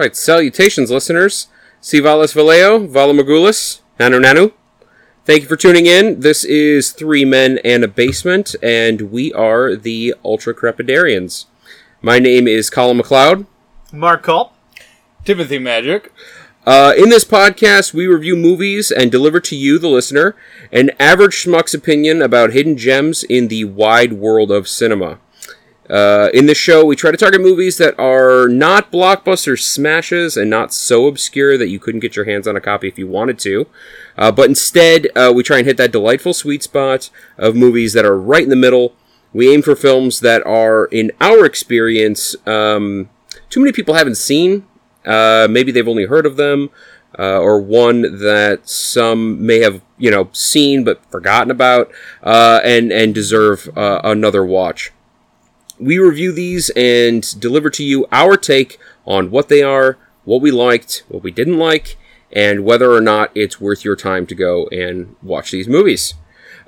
[0.00, 1.48] right, salutations, listeners.
[1.82, 4.52] Sivalas Valeo, Valamagulis, Nanu Nanu.
[5.26, 6.20] Thank you for tuning in.
[6.20, 11.44] This is Three Men and a Basement, and we are the Ultra Crepidarians.
[12.00, 13.46] My name is Colin McLeod.
[13.92, 14.54] Mark Culp.
[15.26, 16.10] Timothy Magic.
[16.66, 20.34] Uh, in this podcast, we review movies and deliver to you, the listener,
[20.72, 25.18] an average schmuck's opinion about hidden gems in the wide world of cinema.
[25.90, 30.48] Uh, in this show, we try to target movies that are not blockbuster smashes and
[30.48, 33.38] not so obscure that you couldn't get your hands on a copy if you wanted
[33.40, 33.66] to.
[34.16, 38.04] Uh, but instead, uh, we try and hit that delightful sweet spot of movies that
[38.04, 38.94] are right in the middle.
[39.32, 43.10] We aim for films that are, in our experience, um,
[43.48, 44.66] too many people haven't seen.
[45.04, 46.70] Uh, maybe they've only heard of them,
[47.18, 51.90] uh, or one that some may have, you know, seen but forgotten about,
[52.22, 54.92] uh, and and deserve another watch.
[55.80, 60.50] We review these and deliver to you our take on what they are, what we
[60.50, 61.96] liked, what we didn't like,
[62.30, 66.14] and whether or not it's worth your time to go and watch these movies.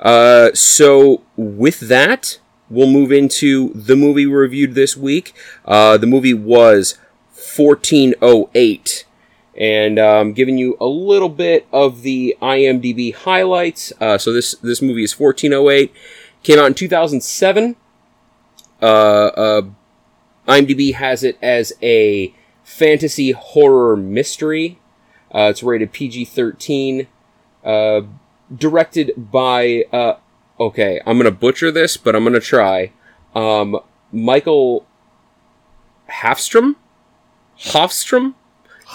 [0.00, 2.40] Uh, so, with that,
[2.70, 5.34] we'll move into the movie we reviewed this week.
[5.66, 6.98] Uh, the movie was
[7.34, 9.05] 1408.
[9.55, 13.92] And um, giving you a little bit of the IMDb highlights.
[14.00, 15.92] Uh, so this this movie is 1408.
[16.42, 17.77] Came out in 2007.
[18.83, 19.62] Uh, uh,
[20.48, 24.80] IMDb has it as a fantasy horror mystery.
[25.33, 27.06] Uh, it's rated PG 13.
[27.64, 28.02] Uh,
[28.55, 30.14] directed by, uh,
[30.58, 32.92] okay, I'm going to butcher this, but I'm going to try.
[33.34, 33.78] Um,
[34.11, 34.84] Michael
[36.11, 36.77] Hafstrom?
[37.58, 38.34] Hofstrom?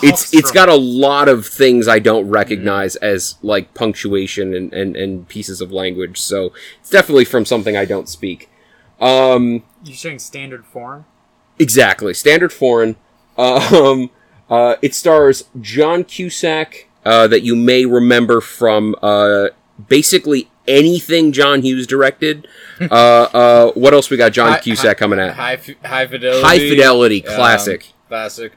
[0.04, 4.95] It's it's got a lot of things I don't recognize as like punctuation and, and,
[4.95, 8.48] and pieces of language, so it's definitely from something I don't speak.
[9.00, 11.05] Um, You saying standard form?
[11.59, 12.95] Exactly, standard foreign.
[13.37, 14.09] Um,
[14.49, 19.49] uh, it stars John Cusack, uh, that you may remember from uh,
[19.87, 22.48] basically anything John Hughes directed.
[22.81, 24.33] uh, uh, what else we got?
[24.33, 26.42] John High- Cusack coming at High, high fidelity.
[26.42, 27.93] High Fidelity, um, classic.
[28.08, 28.54] classic.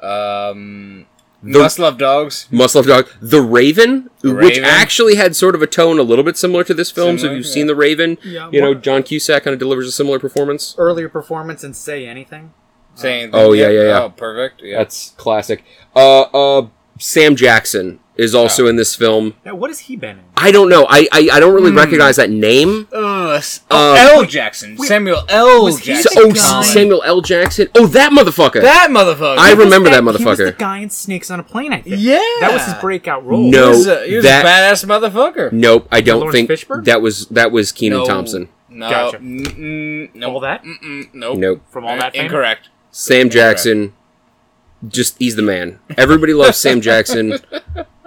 [0.00, 1.06] Um,
[1.42, 2.46] The- Must Love Dogs.
[2.50, 4.64] Must Love Dog, The Raven, which Raven.
[4.64, 7.18] actually had sort of a tone a little bit similar to this film.
[7.18, 7.52] so if you've yeah.
[7.52, 10.74] seen The Raven, Yeah, you know John Cusack kind of delivers a similar performance.
[10.76, 12.52] Earlier performance and say anything.
[12.94, 14.02] Saying, Oh, yeah, yeah, yeah.
[14.02, 14.60] Oh, perfect.
[14.62, 14.78] Yeah.
[14.78, 15.64] That's classic.
[15.96, 16.68] Uh, uh,
[16.98, 19.34] Sam Jackson is also in this film.
[19.44, 20.24] Now, what has he been in?
[20.36, 20.86] I don't know.
[20.88, 21.78] I I, I don't really hmm.
[21.78, 22.86] recognize that name.
[22.92, 24.26] Ugh, s- Uh, oh, L.
[24.26, 24.76] Jackson.
[24.78, 25.64] Samuel L.
[25.64, 26.22] was he Jackson.
[26.22, 27.20] the oh, guy- Samuel L.
[27.22, 27.68] Jackson.
[27.74, 28.60] Oh, that motherfucker.
[28.60, 29.38] That motherfucker.
[29.38, 30.46] I He was remember that He was motherfucker.
[30.46, 31.96] the guy in Snakes on a Plane, I think.
[31.98, 32.18] Yeah.
[32.40, 33.50] That was his breakout role.
[33.50, 33.70] No.
[33.72, 35.52] He was a, he was that- a badass motherfucker.
[35.52, 36.84] nope, I don't Laurence think Fishburne?
[36.84, 38.06] that was that was Kenan No.
[38.06, 38.48] Thompson.
[38.68, 38.88] No.
[38.90, 39.18] Gotcha.
[39.18, 40.32] Mm-mm, nope.
[40.32, 40.62] All that?
[40.62, 41.38] Mm-mm, nope.
[41.38, 41.62] Nope.
[41.70, 42.26] From all uh, that fame?
[42.26, 42.68] Incorrect.
[42.92, 43.94] Sam Jackson,
[44.88, 45.78] just he's the man.
[45.96, 47.34] Everybody loves Sam Jackson.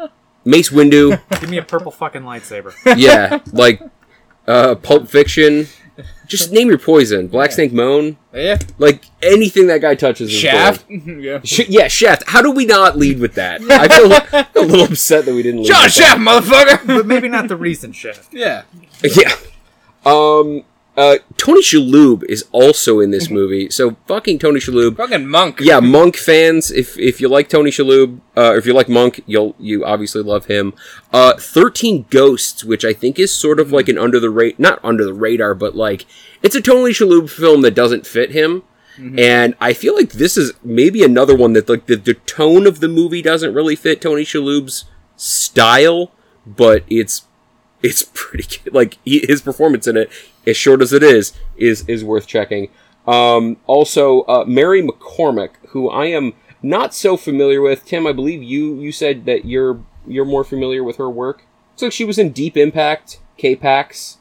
[0.46, 2.74] Mace Windu, Give me a purple fucking lightsaber.
[2.98, 3.82] yeah, like
[4.48, 5.68] uh, Pulp Fiction.
[6.26, 7.28] Just name your poison.
[7.28, 8.18] Black Snake Moan.
[8.34, 8.58] Yeah.
[8.80, 10.88] Like anything that guy touches is Shaft.
[10.90, 11.02] gold.
[11.22, 11.40] yeah.
[11.44, 12.24] Sh- yeah, Shaft.
[12.28, 13.62] How do we not lead with that?
[13.70, 14.12] I feel
[14.64, 15.62] a little upset that we didn't.
[15.62, 16.18] Lead John with that.
[16.18, 16.88] Shaft, motherfucker.
[16.88, 18.34] but maybe not the recent Shaft.
[18.34, 18.64] yeah.
[19.04, 19.36] Yeah.
[20.06, 20.64] Um.
[20.96, 21.18] Uh.
[21.38, 23.70] Tony Shalhoub is also in this movie.
[23.70, 24.96] So fucking Tony Shalhoub.
[24.98, 25.60] Fucking monk.
[25.60, 26.72] Yeah, Monk fans.
[26.72, 30.46] If if you like Tony Shalhoub, uh, if you like Monk, you'll you obviously love
[30.46, 30.74] him.
[31.12, 34.80] Uh, Thirteen Ghosts, which I think is sort of like an under the rate, not
[34.84, 36.06] under the radar, but like
[36.42, 38.64] it's a Tony Shalhoub film that doesn't fit him.
[39.18, 42.80] And I feel like this is maybe another one that like the, the tone of
[42.80, 44.86] the movie doesn't really fit Tony Shalhoub's
[45.18, 46.12] style,
[46.46, 47.24] but it's
[47.82, 48.74] it's pretty good.
[48.74, 50.12] like he, his performance in it,
[50.46, 52.70] as short as it is, is is worth checking.
[53.06, 57.86] Um, also, uh, Mary McCormack, who I am not so familiar with.
[57.86, 61.44] Tim, I believe you you said that you're you're more familiar with her work.
[61.76, 64.18] So she was in Deep Impact, K-Pax.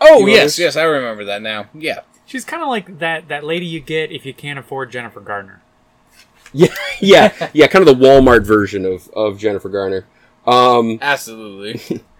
[0.00, 0.58] Oh yes, this?
[0.58, 1.66] yes, I remember that now.
[1.74, 2.00] Yeah.
[2.26, 5.60] She's kind of like that, that lady you get if you can't afford Jennifer Gardner.
[6.52, 6.68] Yeah,
[7.00, 7.66] yeah, yeah.
[7.66, 10.06] Kind of the Walmart version of of Jennifer Garner.
[10.46, 12.02] Um, Absolutely.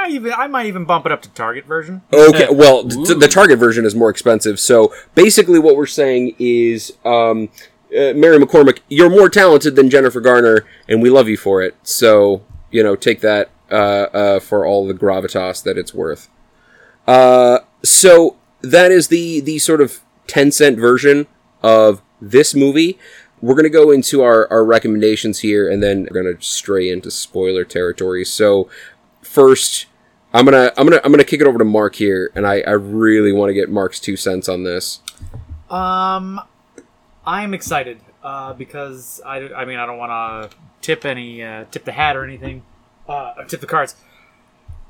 [0.00, 2.02] I might even I might even bump it up to Target version.
[2.12, 3.14] Okay, well, t- Ooh.
[3.14, 4.58] the Target version is more expensive.
[4.58, 7.50] So basically, what we're saying is, um,
[7.90, 11.74] uh, Mary McCormack, you're more talented than Jennifer Garner, and we love you for it.
[11.82, 16.28] So you know, take that uh, uh, for all the gravitas that it's worth.
[17.06, 21.26] Uh, so that is the the sort of ten cent version
[21.62, 22.98] of this movie.
[23.42, 27.64] We're gonna go into our, our recommendations here, and then we're gonna stray into spoiler
[27.64, 28.24] territory.
[28.24, 28.68] So
[29.22, 29.86] first,
[30.32, 32.72] I'm gonna I'm gonna I'm gonna kick it over to Mark here, and I, I
[32.72, 35.00] really want to get Mark's two cents on this.
[35.68, 36.40] Um,
[37.26, 41.84] I'm excited uh, because I, I mean I don't want to tip any uh, tip
[41.84, 42.62] the hat or anything,
[43.08, 43.96] uh, tip the cards.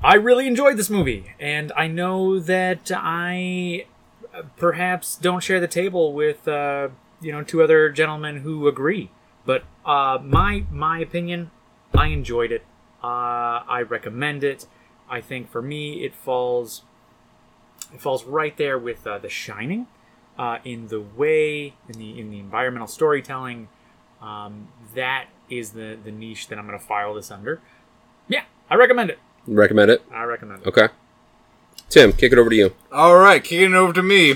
[0.02, 3.87] I really enjoyed this movie, and I know that I
[4.34, 6.88] uh, perhaps don't share the table with uh,
[7.20, 9.10] you know two other gentlemen who agree.
[9.46, 11.50] But uh, my my opinion,
[11.94, 12.62] I enjoyed it.
[13.02, 14.66] Uh, I recommend it.
[15.11, 16.83] I think for me, it falls
[17.93, 19.89] it falls right there with uh, The Shining
[20.39, 23.69] uh, in the way in the in the environmental storytelling.
[24.23, 27.61] Um, that is the the niche that I'm going to file this under.
[28.29, 29.19] Yeah, I recommend it.
[29.47, 30.03] Recommend it.
[30.12, 30.69] I recommend it.
[30.69, 30.89] Okay.
[31.89, 32.75] Tim, kick it over to you.
[32.93, 34.35] All right, kicking it over to me.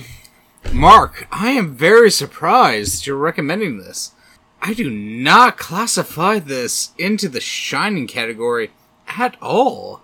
[0.72, 4.12] Mark, I am very surprised you're recommending this.
[4.60, 8.72] I do not classify this into the shining category
[9.06, 10.00] at all.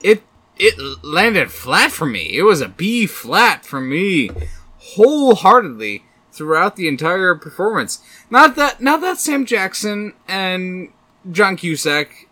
[0.00, 0.22] It
[0.58, 2.36] it landed flat for me.
[2.36, 4.30] It was a B flat for me
[4.78, 8.02] wholeheartedly throughout the entire performance.
[8.30, 10.92] Not that not that Sam Jackson and
[11.30, 12.28] John Cusack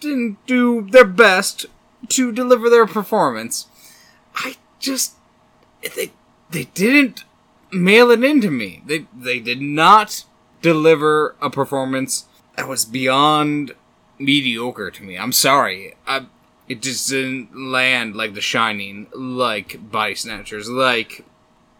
[0.00, 1.66] didn't do their best
[2.08, 3.66] to deliver their performance.
[4.34, 5.14] I just
[5.82, 6.12] they
[6.50, 7.24] they didn't
[7.72, 8.82] mail it into me.
[8.86, 10.24] They they did not
[10.62, 12.26] deliver a performance
[12.56, 13.74] that was beyond
[14.18, 15.16] mediocre to me.
[15.16, 15.94] I'm sorry.
[16.06, 16.26] I,
[16.68, 21.24] it just didn't land like The Shining, like Body Snatchers, like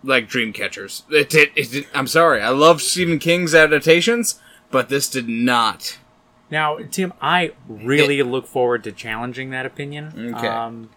[0.02, 1.02] like Dreamcatchers.
[1.10, 1.50] It did.
[1.56, 1.86] It did.
[1.94, 2.40] I'm sorry.
[2.40, 4.40] I love Stephen King's adaptations,
[4.70, 5.98] but this did not.
[6.50, 10.34] Now, Tim, I really look forward to challenging that opinion.
[10.34, 10.46] Okay.
[10.46, 10.90] Um,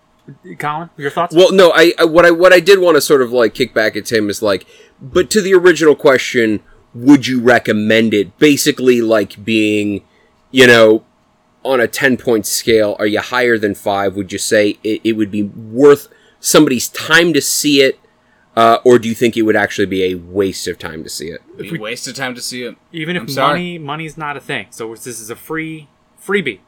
[0.60, 1.36] Colin, your thoughts?
[1.36, 3.74] Well, no, I, I what I what I did want to sort of like kick
[3.74, 4.66] back at Tim is like,
[5.02, 6.62] but to the original question,
[6.94, 8.38] would you recommend it?
[8.38, 10.04] Basically, like being,
[10.52, 11.04] you know,
[11.64, 14.16] on a ten point scale, are you higher than five?
[14.16, 16.08] Would you say it, it would be worth
[16.40, 18.00] somebody's time to see it,
[18.56, 21.28] uh, or do you think it would actually be a waste of time to see
[21.28, 21.42] it?
[21.56, 22.76] It'd be we- waste of time to see it.
[22.92, 23.54] Even if I'm sorry.
[23.54, 25.88] money money's not a thing, so this is a free
[26.22, 26.60] freebie.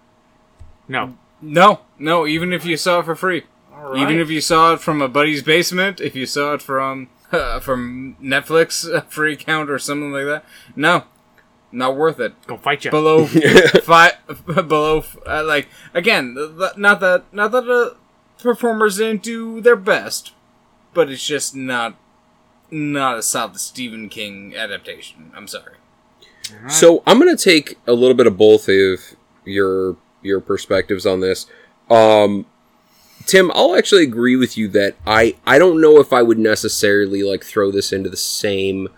[0.87, 1.17] No.
[1.41, 2.25] No, no.
[2.25, 3.43] Even if you saw it for free,
[3.73, 7.09] All even if you saw it from a buddy's basement, if you saw it from
[7.31, 10.45] uh, from Netflix free account or something like that,
[10.75, 11.03] no,
[11.73, 12.33] not worth it.
[12.47, 12.91] go fight you.
[12.91, 13.25] Below
[13.83, 14.13] five,
[14.45, 17.95] below uh, like again, th- th- not that not that the
[18.41, 20.33] performers didn't do their best,
[20.93, 21.95] but it's just not
[22.71, 25.31] not a solid Stephen King adaptation.
[25.35, 25.75] I'm sorry.
[26.67, 28.99] So I'm gonna take a little bit of both of
[29.45, 31.47] your your perspectives on this.
[31.89, 32.45] Um,
[33.25, 37.23] Tim, I'll actually agree with you that I I don't know if I would necessarily
[37.23, 38.89] like throw this into the same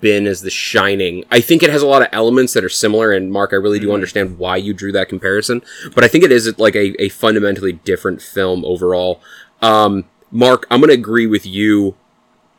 [0.00, 1.24] bin as The Shining.
[1.30, 3.78] I think it has a lot of elements that are similar, and Mark, I really
[3.78, 5.62] do understand why you drew that comparison,
[5.94, 9.20] but I think it is like a, a fundamentally different film overall.
[9.60, 11.96] Um, Mark, I'm gonna agree with you,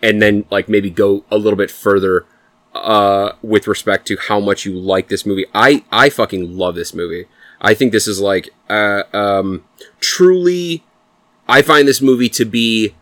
[0.02, 2.26] and then like maybe go a little bit further
[2.74, 5.46] uh, with respect to how much you like this movie.
[5.54, 7.26] I I fucking love this movie.
[7.62, 9.66] I think this is like uh, um,
[10.00, 10.84] truly.
[11.48, 12.96] I find this movie to be,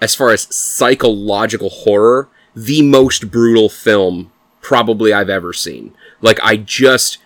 [0.00, 5.94] as far as psychological horror, the most brutal film probably I've ever seen.
[6.20, 7.18] Like I just,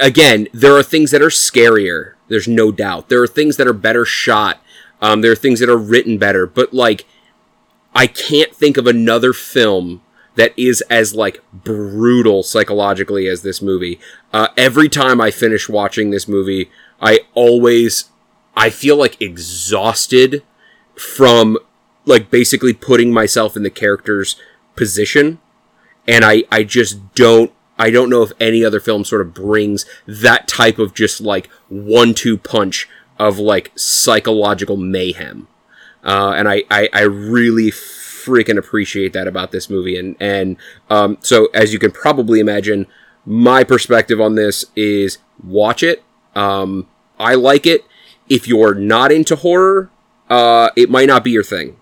[0.00, 2.14] again, there are things that are scarier.
[2.28, 3.08] There's no doubt.
[3.08, 4.60] There are things that are better shot.
[5.00, 6.46] Um, there are things that are written better.
[6.46, 7.04] But like,
[7.94, 10.02] I can't think of another film
[10.34, 14.00] that is as like brutal psychologically as this movie.
[14.32, 16.70] Uh, every time I finish watching this movie,
[17.00, 18.10] I always
[18.56, 20.42] I feel like exhausted
[20.96, 21.58] from
[22.04, 24.36] like basically putting myself in the character's
[24.76, 25.38] position,
[26.06, 27.52] and I I just don't.
[27.76, 31.48] I don't know if any other film sort of brings that type of just like
[31.68, 35.48] one-two punch of like psychological mayhem
[36.04, 39.98] uh, and I, I, I really freaking appreciate that about this movie.
[39.98, 40.56] And and
[40.90, 42.86] um, so as you can probably imagine,
[43.24, 46.04] my perspective on this is watch it.
[46.36, 46.86] Um,
[47.18, 47.84] I like it.
[48.28, 49.90] If you're not into horror,
[50.28, 51.76] uh, it might not be your thing.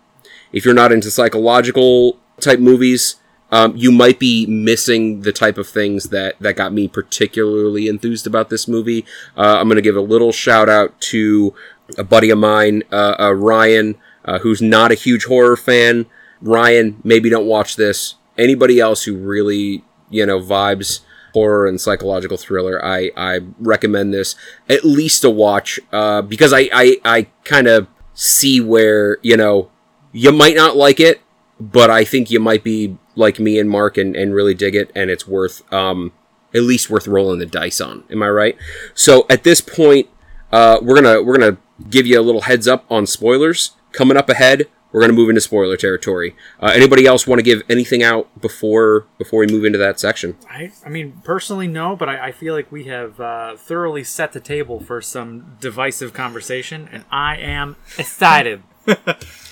[0.53, 3.17] If you're not into psychological type movies,
[3.51, 8.27] um, you might be missing the type of things that, that got me particularly enthused
[8.27, 9.05] about this movie.
[9.37, 11.55] Uh, I'm going to give a little shout out to
[11.99, 16.07] a buddy of mine, uh, uh, Ryan, uh, who's not a huge horror fan.
[16.41, 18.15] Ryan, maybe don't watch this.
[18.39, 21.01] Anybody else who really, you know, vibes
[21.35, 24.35] horror and psychological thriller, I, I recommend this
[24.69, 29.71] at least a watch, uh, because I, I, I kind of see where, you know,
[30.13, 31.21] you might not like it,
[31.59, 34.91] but I think you might be like me and Mark and, and really dig it,
[34.95, 36.13] and it's worth, um,
[36.55, 38.05] at least worth rolling the dice on.
[38.11, 38.57] Am I right?
[38.95, 40.09] So at this point,
[40.51, 41.57] uh, we're gonna we're gonna
[41.89, 44.67] give you a little heads up on spoilers coming up ahead.
[44.93, 46.37] we're to move into spoiler territory.
[46.61, 50.37] Uh, anybody else want to give anything out before before we move into that section?
[50.51, 54.33] I, I mean, personally, no, but I, I feel like we have uh, thoroughly set
[54.33, 58.63] the table for some divisive conversation, and I am excited.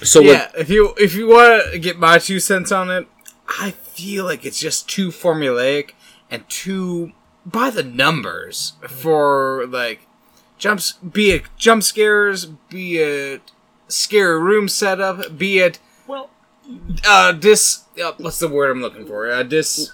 [0.03, 3.07] So yeah, let- if you if you want to get my two cents on it,
[3.61, 5.91] I feel like it's just too formulaic
[6.31, 7.13] and too
[7.45, 10.07] by the numbers for like
[10.59, 10.93] jumps.
[10.93, 13.43] Be it jump scares, be it
[13.89, 16.31] scary room setup, be it well,
[17.07, 19.31] uh dis uh, what's the word I'm looking for?
[19.31, 19.93] Uh, dis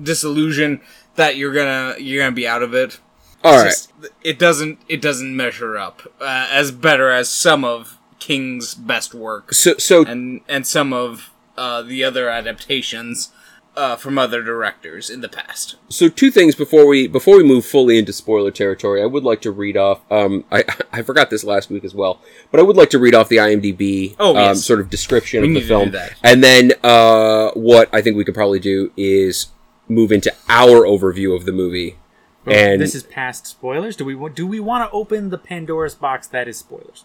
[0.00, 0.80] disillusion
[1.16, 3.00] that you're gonna you're gonna be out of it.
[3.42, 3.64] all right.
[3.66, 3.92] Just-
[4.22, 9.52] it doesn't it doesn't measure up uh, as better as some of King's best work
[9.54, 13.32] So so and and some of uh, the other adaptations
[13.76, 15.76] uh, from other directors in the past.
[15.88, 19.00] so two things before we before we move fully into spoiler territory.
[19.02, 20.00] I would like to read off.
[20.10, 22.20] Um, I I forgot this last week as well,
[22.50, 25.48] but I would like to read off the IMDb Oh, um, sort of description We
[25.48, 26.14] of the need to do film, that.
[26.24, 29.48] and then uh, what I think we could probably do is
[29.88, 31.98] move into our overview of the movie.
[32.46, 33.94] And this is past spoilers.
[33.94, 37.04] Do we do we want to open the Pandora's box that is spoilers?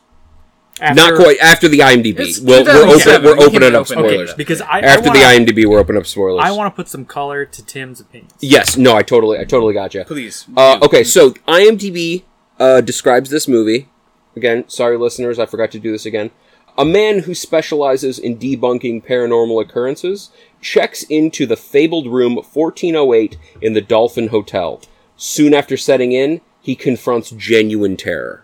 [0.82, 2.20] Not quite after the IMDb.
[2.20, 5.14] It's We'll, we're, open, we're We can opening up open Okay, because I after I
[5.14, 6.44] wanna, the IMDb, we're opening up spoilers.
[6.44, 8.30] I want to put some color to Tim's opinion.
[8.40, 10.04] Yes, no, I totally, I totally got you.
[10.04, 10.46] Please.
[10.56, 12.24] Uh, okay, so IMDb
[12.60, 13.90] uh, describes this movie.
[14.36, 16.32] Again, sorry, listeners, I forgot to do this again.
[16.76, 23.74] A man who specializes in debunking paranormal occurrences checks into the fabled room 1408 in
[23.74, 24.82] the Dolphin Hotel.
[25.16, 28.44] Soon after setting in, he confronts genuine terror.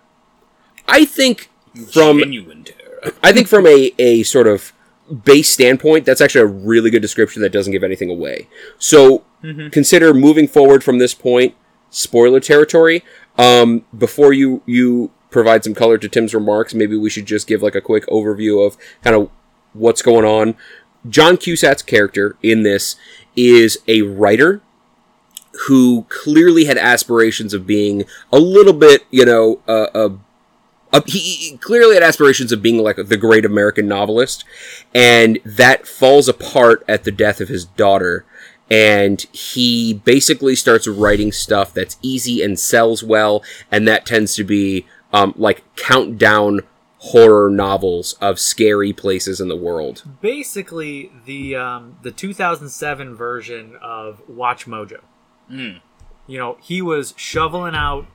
[0.87, 1.49] I think
[1.91, 3.13] from genuine terror.
[3.23, 4.73] I think from a, a sort of
[5.23, 8.47] base standpoint, that's actually a really good description that doesn't give anything away.
[8.77, 9.23] So
[9.71, 11.55] consider moving forward from this point,
[11.89, 13.03] spoiler territory.
[13.37, 17.61] Um, before you you provide some color to Tim's remarks, maybe we should just give
[17.61, 19.29] like a quick overview of kind of
[19.73, 20.55] what's going on.
[21.07, 22.95] John Cusack's character in this
[23.35, 24.61] is a writer
[25.67, 30.11] who clearly had aspirations of being a little bit, you know, uh, a
[30.91, 34.43] uh, he, he clearly had aspirations of being like the great American novelist,
[34.93, 38.25] and that falls apart at the death of his daughter.
[38.71, 44.43] And he basically starts writing stuff that's easy and sells well, and that tends to
[44.43, 46.61] be um, like countdown
[46.99, 50.03] horror novels of scary places in the world.
[50.21, 55.01] Basically, the um, the 2007 version of Watch Mojo.
[56.27, 58.05] You know, he was shoveling out.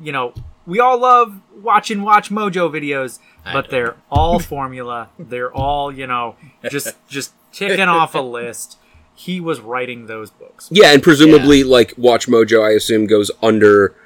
[0.00, 0.32] You know,
[0.68, 5.08] we all love watching Watch Mojo videos, but they're all formula.
[5.18, 6.36] They're all you know,
[6.70, 8.78] just just ticking off a list.
[9.14, 10.68] He was writing those books.
[10.70, 13.96] Yeah, and presumably, like Watch Mojo, I assume goes under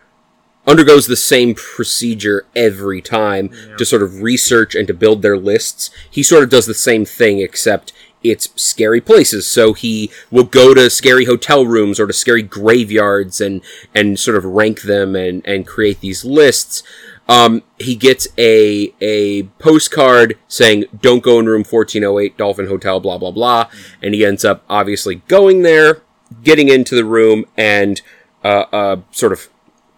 [0.67, 5.91] undergoes the same procedure every time to sort of research and to build their lists.
[6.09, 7.93] He sort of does the same thing, except
[8.23, 9.47] it's scary places.
[9.47, 13.63] So he will go to scary hotel rooms or to scary graveyards and
[13.95, 16.83] and sort of rank them and and create these lists.
[17.29, 23.19] Um, he gets a a postcard saying "Don't go in room 1408, Dolphin Hotel," blah
[23.19, 23.69] blah blah,
[24.03, 26.03] and he ends up obviously going there,
[26.43, 28.03] getting into the room, and
[28.45, 29.49] uh, uh, sort of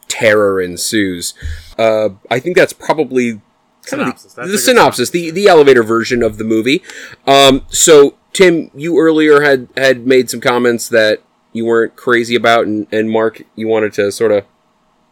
[0.07, 1.35] terror ensues.
[1.78, 3.40] Uh, I think that's probably
[3.88, 4.34] Synopsis.
[4.34, 6.82] the, That's the synopsis, the the elevator version of the movie.
[7.26, 11.22] Um, so Tim, you earlier had had made some comments that
[11.52, 14.44] you weren't crazy about, and, and Mark, you wanted to sort of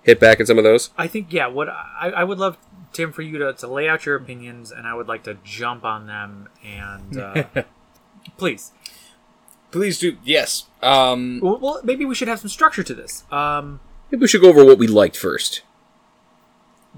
[0.02, 0.90] hit back at some of those.
[0.98, 1.46] I think yeah.
[1.46, 2.58] What I, I would love
[2.92, 5.84] Tim for you to, to lay out your opinions, and I would like to jump
[5.84, 6.48] on them.
[6.64, 7.44] And uh,
[8.36, 8.72] please,
[9.72, 10.18] Please do.
[10.22, 10.66] Yes.
[10.82, 13.24] Um, well, well, maybe we should have some structure to this.
[13.32, 15.62] Um, Maybe we should go over what we liked first.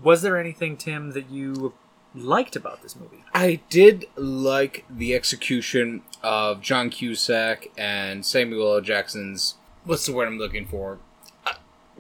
[0.03, 1.75] Was there anything, Tim, that you
[2.15, 3.25] liked about this movie?
[3.35, 8.81] I did like the execution of John Cusack and Samuel L.
[8.81, 9.57] Jackson's.
[9.85, 10.99] What's the word I'm looking for?
[11.47, 11.55] Uh,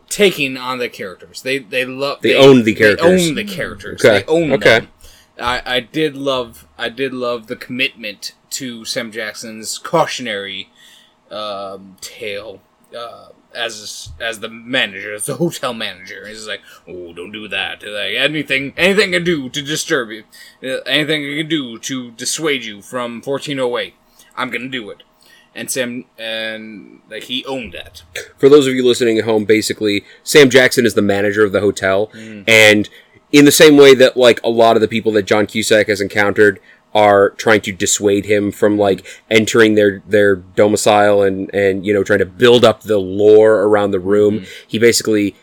[0.08, 1.42] taking on the characters.
[1.42, 2.20] They they love.
[2.22, 3.06] They owned the characters.
[3.06, 4.04] They own the characters.
[4.04, 4.80] Okay, They own okay.
[4.80, 4.88] them.
[5.40, 10.70] I, I did love I did love the commitment to Sam Jackson's cautionary
[11.30, 12.60] um, tale
[12.96, 16.26] uh, as as the manager, as the hotel manager.
[16.26, 17.82] He's like, "Oh, don't do that.
[17.82, 20.24] Like anything, anything I can do to disturb you,
[20.62, 23.94] uh, anything I can do to dissuade you from 1408,
[24.36, 25.02] I'm gonna do it."
[25.54, 28.02] And Sam and like he owned that.
[28.38, 31.60] For those of you listening at home, basically, Sam Jackson is the manager of the
[31.60, 32.10] hotel,
[32.46, 32.88] and
[33.32, 36.00] in the same way that like a lot of the people that John Cusack has
[36.00, 36.60] encountered
[36.94, 42.04] are trying to dissuade him from like entering their their domicile and and you know
[42.04, 45.34] trying to build up the lore around the room, he basically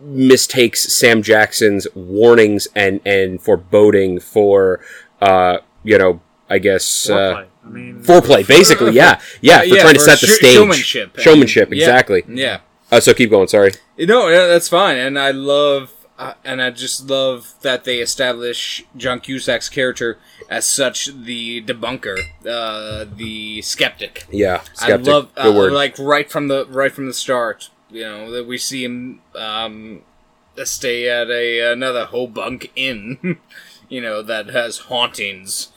[0.00, 4.80] mistakes Sam Jackson's warnings and and foreboding for
[5.20, 7.46] uh you know I guess, uh, Foreplay.
[7.64, 8.48] I mean, foreplay.
[8.48, 11.18] Basically, yeah, yeah, for yeah, trying to set the sh- stage, showmanship.
[11.18, 12.24] Showmanship, yeah, exactly.
[12.26, 12.60] Yeah.
[12.90, 13.48] Uh, so keep going.
[13.48, 13.72] Sorry.
[13.98, 19.20] No, that's fine, and I love, uh, and I just love that they establish John
[19.20, 24.26] Cusack's character as such the debunker, uh, the skeptic.
[24.30, 25.08] Yeah, skeptic.
[25.08, 25.72] I love, uh, word.
[25.72, 27.70] like right from the right from the start.
[27.90, 30.02] You know that we see him um,
[30.64, 33.38] stay at a another Hobunk Inn.
[33.88, 35.68] you know that has hauntings,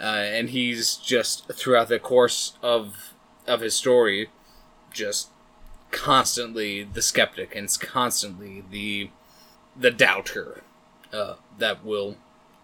[0.00, 3.14] uh, and he's just throughout the course of
[3.46, 4.28] of his story,
[4.92, 5.28] just
[5.90, 9.10] constantly the skeptic and constantly the
[9.76, 10.62] the doubter
[11.12, 12.16] uh, that will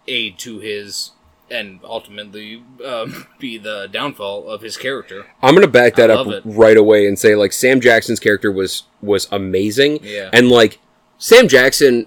[0.06, 1.12] aid to his
[1.54, 5.26] and ultimately um, be the downfall of his character.
[5.42, 8.84] I'm gonna back that I up right away and say like Sam Jackson's character was
[9.00, 10.00] was amazing.
[10.02, 10.30] Yeah.
[10.32, 10.78] And like
[11.18, 12.06] Sam Jackson,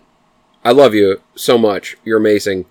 [0.64, 1.98] I love you so much.
[2.04, 2.66] You're amazing.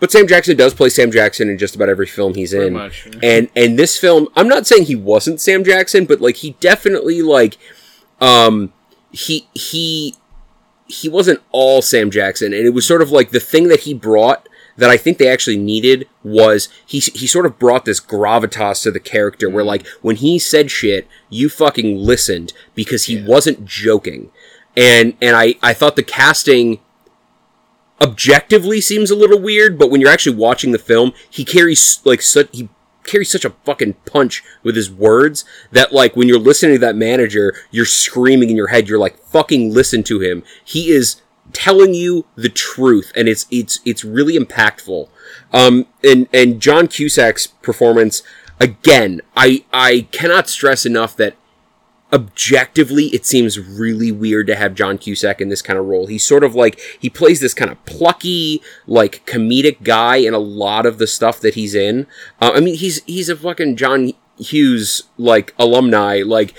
[0.00, 2.72] But Sam Jackson does play Sam Jackson in just about every film he's Pretty in.
[2.72, 3.06] much.
[3.22, 7.22] And and this film, I'm not saying he wasn't Sam Jackson, but like he definitely
[7.22, 7.56] like
[8.20, 8.72] um
[9.12, 10.16] he he
[10.86, 13.94] he wasn't all Sam Jackson, and it was sort of like the thing that he
[13.94, 18.82] brought that I think they actually needed was he he sort of brought this gravitas
[18.82, 19.68] to the character where mm-hmm.
[19.68, 23.26] like when he said shit, you fucking listened because he Yeah.
[23.26, 24.30] wasn't joking,
[24.76, 26.80] and and I I thought the casting
[28.00, 32.20] objectively seems a little weird, but when you're actually watching the film, he carries like
[32.22, 32.68] such he
[33.04, 36.96] carries such a fucking punch with his words that like when you're listening to that
[36.96, 38.88] manager, you're screaming in your head.
[38.88, 40.42] You're like, fucking listen to him.
[40.64, 41.20] He is
[41.52, 45.08] telling you the truth, and it's it's it's really impactful.
[45.52, 48.22] Um, and and John Cusack's performance
[48.60, 51.36] again, I I cannot stress enough that
[52.12, 56.06] objectively it seems really weird to have John Cusack in this kind of role.
[56.06, 60.38] He's sort of like he plays this kind of plucky, like comedic guy in a
[60.38, 62.06] lot of the stuff that he's in.
[62.40, 66.22] Uh, I mean, he's he's a fucking John Hughes like alumni.
[66.24, 66.54] Like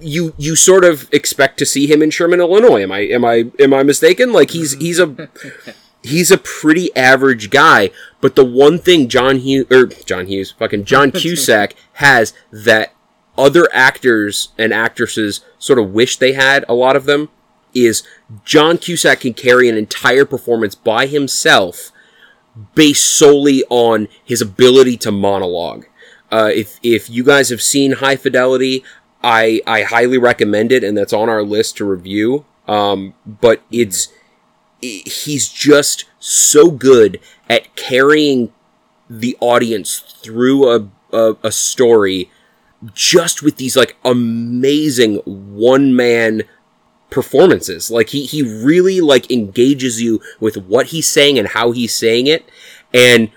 [0.00, 2.82] you you sort of expect to see him in Shermer, Illinois.
[2.82, 4.32] Am I am I am I mistaken?
[4.32, 5.28] Like he's he's a
[6.02, 10.84] he's a pretty average guy, but the one thing John Hughes or John Hughes, fucking
[10.84, 12.94] John Cusack has that
[13.36, 17.28] other actors and actresses sort of wish they had, a lot of them,
[17.72, 18.02] is
[18.44, 21.92] John Cusack can carry an entire performance by himself
[22.74, 25.86] based solely on his ability to monologue.
[26.30, 28.84] Uh, if if you guys have seen High Fidelity,
[29.22, 32.44] I I highly recommend it, and that's on our list to review.
[32.66, 34.08] Um, but it's
[34.82, 38.52] i- he's just so good at carrying
[39.10, 42.30] the audience through a a, a story
[42.94, 46.42] just with these like amazing one man
[47.10, 51.94] performances like he he really like engages you with what he's saying and how he's
[51.94, 52.48] saying it
[52.92, 53.30] and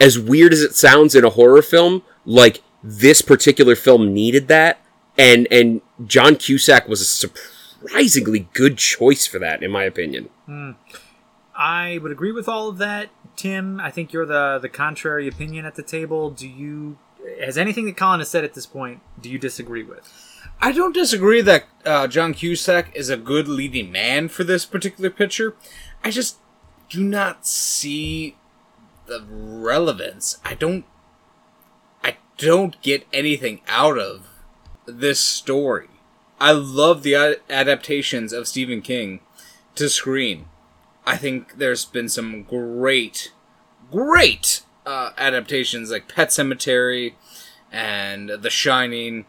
[0.00, 4.80] as weird as it sounds in a horror film like this particular film needed that
[5.22, 10.28] and and John Cusack was a surprisingly good choice for that in my opinion
[11.54, 13.78] I would agree with all of that, Tim.
[13.78, 16.30] I think you're the the contrary opinion at the table.
[16.30, 16.98] Do you
[17.40, 19.00] has anything that Colin has said at this point?
[19.20, 20.10] Do you disagree with?
[20.60, 25.10] I don't disagree that uh, John Cusack is a good leading man for this particular
[25.10, 25.56] picture.
[26.04, 26.38] I just
[26.88, 28.36] do not see
[29.06, 30.38] the relevance.
[30.44, 30.84] I don't.
[32.02, 34.28] I don't get anything out of
[35.00, 35.88] this story.
[36.40, 39.20] I love the adaptations of Stephen King
[39.76, 40.46] to screen.
[41.06, 43.32] I think there's been some great,
[43.90, 47.14] great uh, adaptations like Pet Sematary
[47.70, 49.26] and The Shining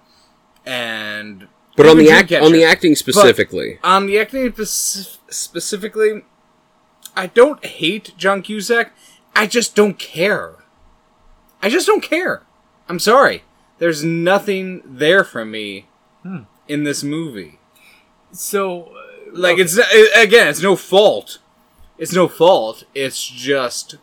[0.65, 6.23] and but on the act on the acting specifically on the acting spec- specifically,
[7.15, 8.93] I don't hate John Cusack.
[9.36, 10.56] I just don't care.
[11.62, 12.43] I just don't care.
[12.88, 13.43] I'm sorry.
[13.79, 15.88] There's nothing there for me
[16.23, 16.43] Hmm.
[16.67, 17.59] in this movie.
[18.31, 18.99] So, uh,
[19.33, 19.63] Like okay.
[19.63, 21.39] it's it, again, it's no fault.
[21.97, 22.83] It's no fault.
[22.95, 23.97] It's just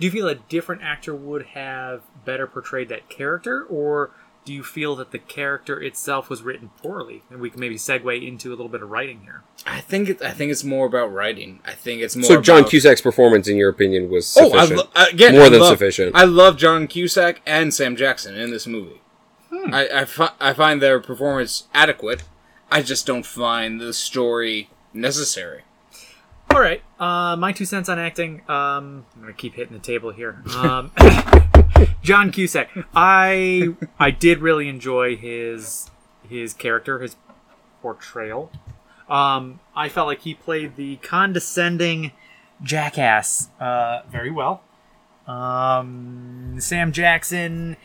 [0.00, 4.10] do you feel a different actor would have better portrayed that character, or
[4.44, 7.22] do you feel that the character itself was written poorly?
[7.30, 9.42] And we can maybe segue into a little bit of writing here.
[9.66, 11.60] I think it, I think it's more about writing.
[11.64, 12.24] I think it's more.
[12.24, 15.48] so John about- Cusack's performance in your opinion was Oh, I lo- again, more I
[15.48, 19.00] than love- sufficient I love John Cusack and Sam Jackson in this movie.
[19.72, 22.24] I I, fi- I find their performance adequate.
[22.70, 25.62] I just don't find the story necessary.
[26.50, 28.42] All right, uh, my two cents on acting.
[28.48, 30.42] Um, I'm gonna keep hitting the table here.
[30.56, 30.90] Um,
[32.02, 32.70] John Cusack.
[32.94, 35.90] I I did really enjoy his
[36.28, 37.16] his character, his
[37.82, 38.50] portrayal.
[39.08, 42.12] Um, I felt like he played the condescending
[42.62, 44.62] jackass uh, very well.
[45.26, 47.76] Um, Sam Jackson,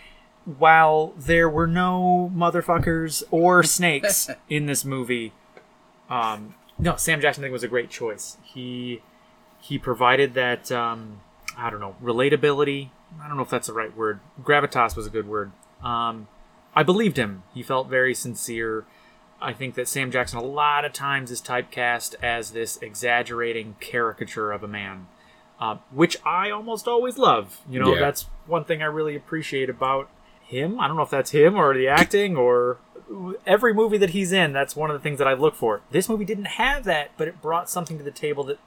[0.45, 5.33] while there were no motherfuckers or snakes in this movie,
[6.09, 8.37] um, no, Sam Jackson I think was a great choice.
[8.43, 9.01] He
[9.61, 11.21] he provided that um,
[11.57, 12.89] I don't know relatability.
[13.23, 14.19] I don't know if that's the right word.
[14.41, 15.51] Gravitas was a good word.
[15.83, 16.27] Um,
[16.75, 17.43] I believed him.
[17.53, 18.85] He felt very sincere.
[19.41, 24.51] I think that Sam Jackson a lot of times is typecast as this exaggerating caricature
[24.51, 25.07] of a man,
[25.59, 27.61] uh, which I almost always love.
[27.69, 27.99] You know, Yeah.
[28.01, 30.09] that's one thing I really appreciate about
[30.43, 30.79] him.
[30.79, 32.77] I don't know if that's him or the acting or
[33.47, 34.51] every movie that he's in.
[34.53, 35.81] That's one of the things that I look for.
[35.91, 38.59] This movie didn't have that, but it brought something to the table that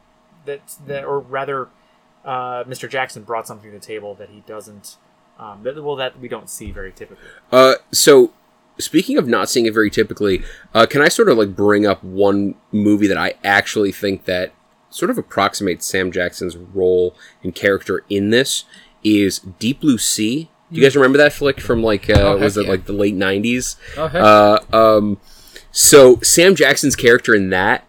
[0.47, 1.69] that that, or rather,
[2.25, 2.89] uh, Mr.
[2.89, 4.97] Jackson brought something to the table that he doesn't.
[5.39, 7.25] Um, that, well, that we don't see very typically.
[7.51, 8.33] Uh, so
[8.79, 10.43] speaking of not seeing it very typically,
[10.75, 14.53] uh, can I sort of like bring up one movie that I actually think that
[14.91, 18.65] sort of approximates Sam Jackson's role and character in this
[19.03, 20.49] is Deep Blue Sea.
[20.71, 22.71] Do you guys remember that flick from like uh, Oh, was it yeah.
[22.71, 23.77] like the late nineties?
[23.97, 25.19] Oh, Uh, um,
[25.71, 27.85] so Sam Jackson's character in that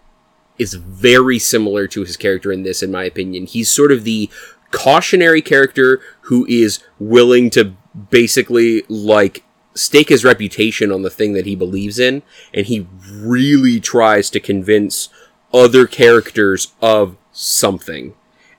[0.58, 3.46] is very similar to his character in this, in my opinion.
[3.46, 4.30] He's sort of the
[4.72, 7.74] cautionary character who is willing to
[8.10, 9.44] basically like
[9.76, 14.39] stake his reputation on the thing that he believes in, and he really tries to
[14.39, 15.10] convince
[15.54, 18.13] other characters of something.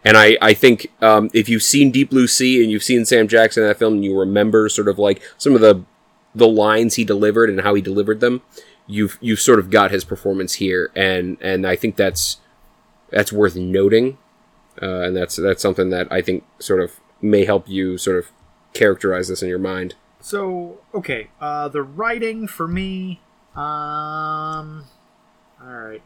[0.05, 3.27] And I, I think um, if you've seen Deep Blue Sea and you've seen Sam
[3.27, 5.85] Jackson in that film, and you remember sort of like some of the
[6.37, 8.43] the lines he delivered and how he delivered them,
[8.87, 12.39] you've you've sort of got his performance here, and and I think that's
[13.11, 14.19] that's worth noting,
[14.81, 18.31] uh, and that's that's something that I think sort of may help you sort of
[18.73, 19.95] characterize this in your mind.
[20.21, 23.21] So okay, uh, the writing for me,
[23.55, 24.85] um,
[25.63, 26.03] all right.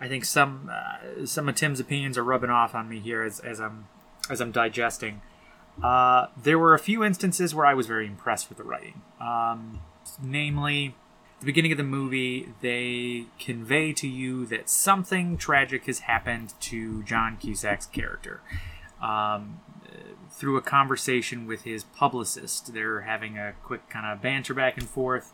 [0.00, 3.40] I think some uh, some of Tim's opinions are rubbing off on me here as,
[3.40, 3.88] as I'm
[4.30, 5.22] as I'm digesting.
[5.82, 9.02] Uh, there were a few instances where I was very impressed with the writing.
[9.20, 9.80] Um,
[10.20, 10.94] namely,
[11.40, 17.02] the beginning of the movie, they convey to you that something tragic has happened to
[17.04, 18.40] John Cusack's character.
[19.00, 19.60] Um,
[20.30, 22.72] through a conversation with his publicist.
[22.72, 25.32] They're having a quick kind of banter back and forth.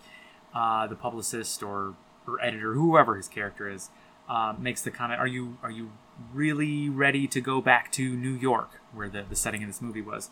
[0.54, 1.94] Uh, the publicist or,
[2.26, 3.90] or editor, whoever his character is,
[4.28, 5.92] uh, makes the comment: "Are you are you
[6.32, 10.00] really ready to go back to New York, where the, the setting of this movie
[10.00, 10.30] was?"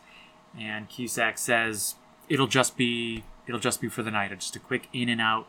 [0.58, 1.96] And Cusack says,
[2.28, 4.30] "It'll just be it'll just be for the night.
[4.38, 5.48] Just a quick in and out,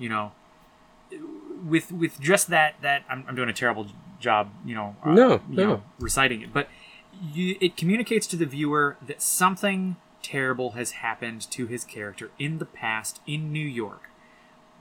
[0.00, 0.32] you know."
[1.64, 3.86] With with just that that I'm, I'm doing a terrible
[4.18, 4.96] job, you know.
[5.04, 5.66] uh, No, you no.
[5.66, 6.68] know, reciting it, but
[7.32, 12.58] you, it communicates to the viewer that something terrible has happened to his character in
[12.58, 14.10] the past in New York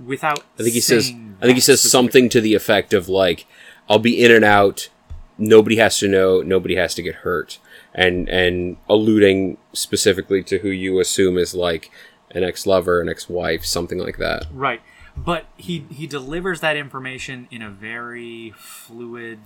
[0.03, 3.45] without I think he says I think he says something to the effect of like
[3.89, 4.89] I'll be in and out
[5.37, 7.59] nobody has to know nobody has to get hurt
[7.93, 11.89] and and alluding specifically to who you assume is like
[12.31, 14.81] an ex-lover an ex-wife something like that right
[15.25, 19.39] but he he delivers that information in a very fluid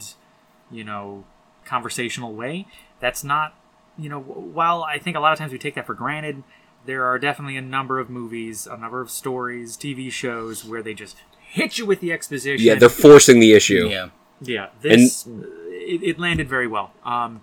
[0.71, 1.23] you know
[1.65, 2.65] conversational way
[2.99, 3.53] that's not
[3.97, 6.43] you know while i think a lot of times we take that for granted
[6.85, 10.93] there are definitely a number of movies a number of stories tv shows where they
[10.93, 14.09] just hit you with the exposition yeah they're forcing the issue Yeah.
[14.41, 17.41] yeah this it, it landed very well um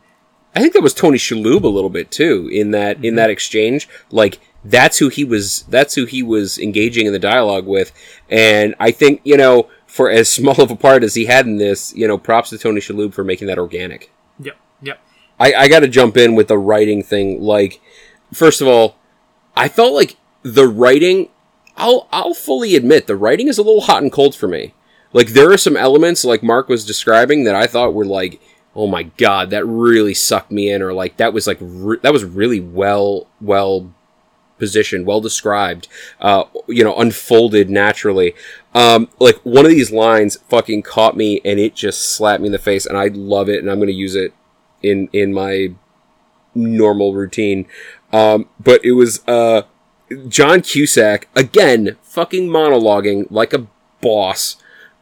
[0.52, 3.04] I think that was Tony Shalhoub a little bit too in that Mm-hmm.
[3.04, 3.88] in that exchange.
[4.10, 5.62] Like that's who he was.
[5.68, 7.92] That's who he was engaging in the dialogue with.
[8.28, 11.56] And I think you know, for as small of a part as he had in
[11.56, 14.10] this, you know, props to Tony Shalhoub for making that organic.
[14.38, 15.00] yep yep
[15.38, 17.40] I, I got to jump in with the writing thing.
[17.40, 17.80] Like,
[18.32, 18.96] first of all,
[19.56, 21.28] I felt like the writing.
[21.76, 24.74] I'll I'll fully admit the writing is a little hot and cold for me.
[25.12, 28.40] Like there are some elements like Mark was describing that I thought were like,
[28.76, 32.12] oh my god, that really sucked me in, or like that was like re- that
[32.12, 33.92] was really well well
[34.60, 35.88] positioned, well described,
[36.20, 38.34] uh, you know, unfolded naturally.
[38.74, 42.52] Um, like one of these lines fucking caught me and it just slapped me in
[42.52, 44.32] the face, and I love it, and I'm gonna use it
[44.82, 45.72] in in my
[46.54, 47.66] normal routine.
[48.12, 49.62] Um, but it was uh,
[50.28, 53.66] John Cusack again, fucking monologuing like a
[54.00, 54.56] boss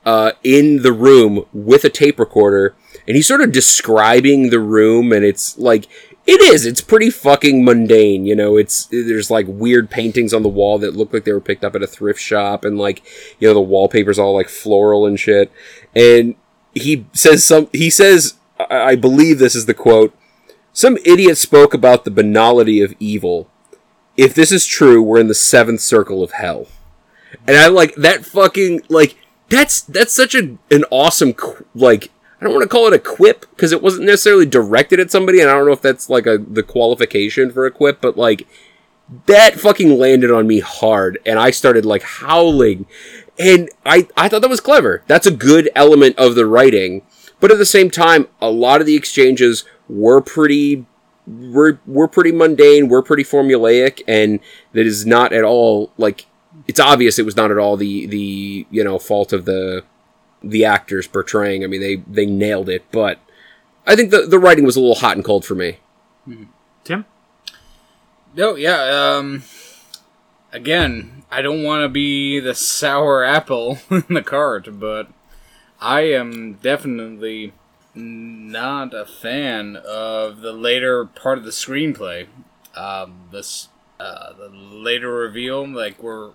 [0.05, 2.75] uh, in the room with a tape recorder,
[3.07, 5.87] and he's sort of describing the room, and it's like
[6.29, 6.67] it is.
[6.67, 8.59] It's pretty fucking mundane, you know.
[8.59, 11.75] It's there's like weird paintings on the wall that look like they were picked up
[11.75, 13.03] at a thrift shop, and like
[13.41, 15.51] you know the wallpaper's all like floral and shit.
[15.97, 16.35] And
[16.75, 17.71] he says some.
[17.73, 20.15] He says, I I believe this is the quote.
[20.75, 23.49] Some idiot spoke about the banality of evil.
[24.19, 26.67] If this is true, we're in the seventh circle of hell.
[27.47, 29.17] And I like that fucking like
[29.49, 31.35] that's that's such a an awesome
[31.75, 32.11] like
[32.41, 35.41] I don't want to call it a quip because it wasn't necessarily directed at somebody,
[35.41, 38.47] and I don't know if that's like a the qualification for a quip, but like
[39.27, 42.87] that fucking landed on me hard, and I started like howling,
[43.39, 45.03] and I I thought that was clever.
[45.07, 47.03] That's a good element of the writing,
[47.41, 50.87] but at the same time, a lot of the exchanges were pretty
[51.27, 54.39] were were pretty mundane, were pretty formulaic, and
[54.73, 56.27] that is not at all like
[56.67, 59.83] it's obvious it was not at all the the you know fault of the
[60.43, 61.65] the actors portraying.
[61.65, 63.19] I mean, they they nailed it, but
[63.87, 65.79] I think the the writing was a little hot and cold for me.
[66.85, 67.05] Tim?
[68.35, 69.17] No, yeah.
[69.17, 69.43] Um,
[70.53, 75.09] again, I don't want to be the sour apple in the cart, but
[75.81, 77.53] I am definitely
[77.95, 82.27] not a fan of the later part of the screenplay.
[82.77, 86.31] Um, this uh, the later reveal, like we're,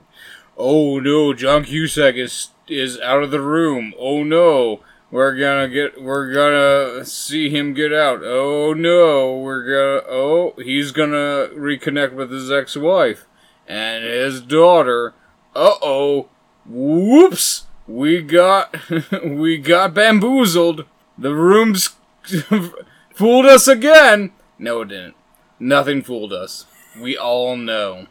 [0.58, 3.94] oh no, John Cusack is is out of the room.
[3.98, 8.22] Oh no, we're gonna get, we're gonna see him get out.
[8.24, 13.26] Oh no, we're gonna, oh, he's gonna reconnect with his ex-wife
[13.68, 15.14] and his daughter.
[15.56, 16.30] Uh oh,
[16.66, 18.76] whoops, we got,
[19.24, 20.86] we got bamboozled.
[21.16, 21.92] The room's
[23.14, 24.32] fooled us again.
[24.58, 25.16] No, it didn't.
[25.60, 26.66] Nothing fooled us.
[27.00, 28.08] We all know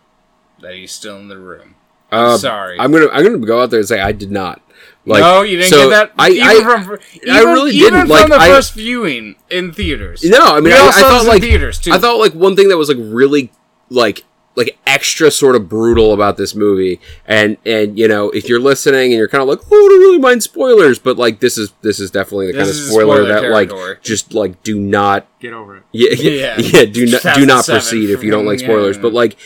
[0.61, 1.74] that he's still in the room.
[2.12, 2.79] Uh, Sorry.
[2.79, 4.61] I'm gonna I'm gonna go out there and say I did not.
[5.05, 6.12] Like, no, you didn't so get that.
[6.16, 8.01] I even I, from, even, I really even didn't.
[8.07, 10.22] from Like, the I- first viewing in theaters.
[10.22, 11.90] no, I mean We I, I thought like theaters too.
[11.92, 13.51] I thought like one thing that was like really
[13.88, 18.61] like like extra sort of brutal about this movie and and you know if you're
[18.61, 21.57] listening and you're kind of like oh I don't really mind spoilers but like this
[21.57, 24.79] is this is definitely the This kind of spoiler, spoiler that like just like do
[24.79, 25.83] not Get over it.
[25.92, 26.57] yeah Yeah.
[26.59, 28.66] yeah, do not do not proceed if you don't like yeah.
[28.66, 29.38] spoilers but like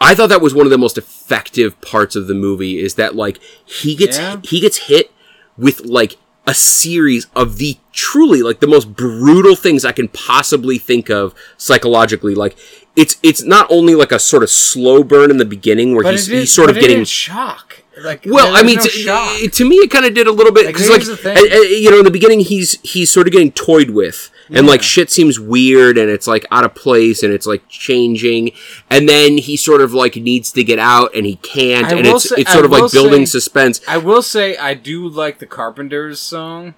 [0.00, 3.14] I thought that was one of the most effective parts of the movie is that
[3.14, 4.40] like he gets Yeah.
[4.42, 5.10] he gets hit
[5.56, 10.78] with like a series of the truly like the most brutal things I can possibly
[10.78, 12.56] think of psychologically like
[12.94, 16.12] it's it's not only like a sort of slow burn in the beginning where but
[16.12, 17.82] he's is, he's sort of getting shock.
[17.98, 20.66] Like well, I mean, there's to, to me, it kind of did a little bit
[20.66, 21.36] because, like, here's the thing.
[21.38, 24.82] uh, you know, in the beginning, he's he's sort of getting toyed with, and like
[24.82, 28.52] shit seems weird, and it's like out of place, and it's like changing,
[28.90, 32.06] and then he sort of like needs to get out, and he can't, I and
[32.06, 33.80] it's say- it's I sort of like building say- suspense.
[33.88, 36.74] I will say I do like the Carpenters song.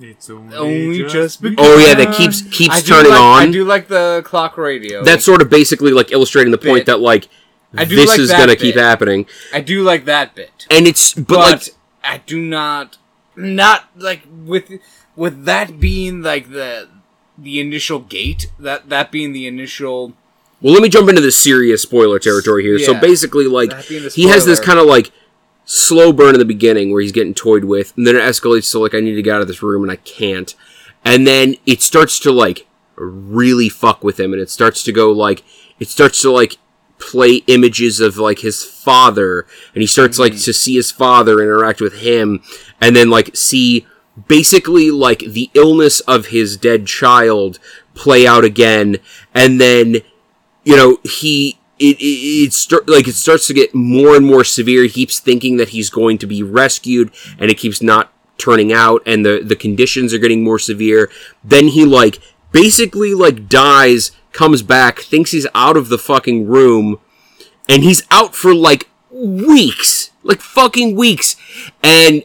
[0.00, 1.56] It's only, Only just begun.
[1.66, 3.48] Oh yeah, that keeps keeps turning like, on.
[3.48, 5.02] I do like the clock radio.
[5.02, 6.86] That's sort of basically like illustrating the point Bit.
[6.86, 7.28] that like
[7.76, 8.60] I do this like is that gonna bit.
[8.60, 10.66] keep happening, I do like that bit.
[10.70, 11.62] and it's but, but like
[12.04, 12.96] I do not
[13.34, 14.70] not like with
[15.16, 16.88] with that being like the
[17.38, 20.12] the initial gate that that being the initial
[20.60, 22.78] Well, let me jump into the serious spoiler territory here.
[22.78, 25.12] So basically, like That being the he has this kind of like
[25.64, 28.78] slow burn in the beginning where he's getting toyed with, and then it escalates to
[28.78, 30.54] like I need to get out of this room and I can't,
[31.04, 35.12] and then it starts to like really fuck with him, and it starts to go
[35.12, 35.44] like
[35.78, 36.56] it starts to like
[36.98, 40.42] play images of like his father, and he starts like mm-hmm.
[40.42, 42.42] to see his father interact with him,
[42.80, 43.86] and then like see
[44.26, 47.58] basically like the illness of his dead child
[47.94, 48.98] play out again,
[49.34, 49.98] and then
[50.64, 54.44] you know he it it, it start, like it starts to get more and more
[54.44, 54.82] severe.
[54.82, 59.02] He keeps thinking that he's going to be rescued and it keeps not turning out
[59.04, 61.10] and the the conditions are getting more severe.
[61.44, 62.20] Then he like
[62.52, 67.00] basically like dies comes back thinks he's out of the fucking room
[67.68, 71.34] and he's out for like weeks like fucking weeks.
[71.82, 72.22] And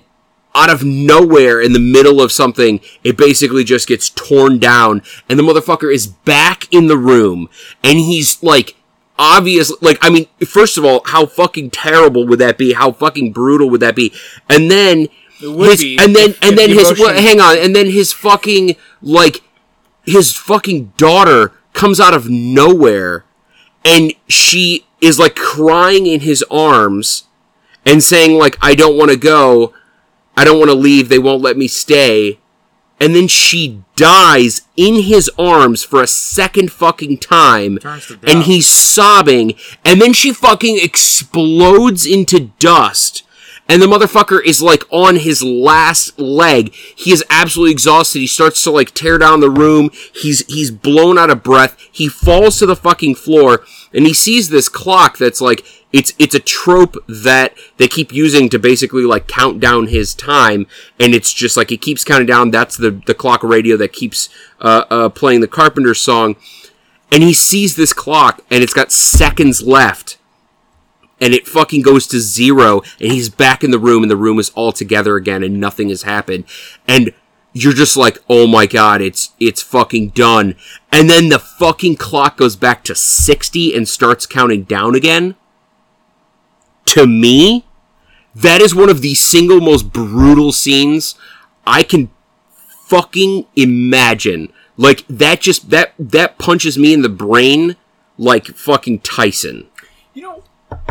[0.55, 5.39] out of nowhere in the middle of something, it basically just gets torn down, and
[5.39, 7.49] the motherfucker is back in the room,
[7.83, 8.75] and he's like,
[9.17, 12.73] obviously, like, I mean, first of all, how fucking terrible would that be?
[12.73, 14.13] How fucking brutal would that be?
[14.49, 15.07] And then,
[15.39, 18.13] his, be and then, if- and then the his, well, hang on, and then his
[18.13, 19.41] fucking, like,
[20.05, 23.25] his fucking daughter comes out of nowhere,
[23.85, 27.23] and she is like crying in his arms,
[27.85, 29.73] and saying like, I don't want to go,
[30.35, 31.09] I don't want to leave.
[31.09, 32.39] They won't let me stay.
[32.99, 37.79] And then she dies in his arms for a second fucking time.
[38.23, 39.55] And he's sobbing.
[39.83, 43.23] And then she fucking explodes into dust.
[43.69, 46.73] And the motherfucker is like on his last leg.
[46.73, 48.19] He is absolutely exhausted.
[48.19, 49.89] He starts to like tear down the room.
[50.13, 51.77] He's he's blown out of breath.
[51.91, 56.35] He falls to the fucking floor and he sees this clock that's like it's it's
[56.35, 60.65] a trope that they keep using to basically like count down his time
[60.99, 64.29] and it's just like it keeps counting down that's the the clock radio that keeps
[64.59, 66.35] uh, uh playing the carpenter song
[67.11, 70.17] and he sees this clock and it's got seconds left
[71.19, 74.39] and it fucking goes to zero and he's back in the room and the room
[74.39, 76.45] is all together again and nothing has happened
[76.87, 77.13] and
[77.53, 80.55] you're just like, oh my god, it's it's fucking done.
[80.91, 85.35] And then the fucking clock goes back to 60 and starts counting down again.
[86.87, 87.65] To me,
[88.35, 91.15] that is one of the single most brutal scenes
[91.65, 92.09] I can
[92.87, 94.51] fucking imagine.
[94.75, 97.75] Like that just that that punches me in the brain
[98.17, 99.69] like fucking Tyson.
[100.15, 100.43] You know,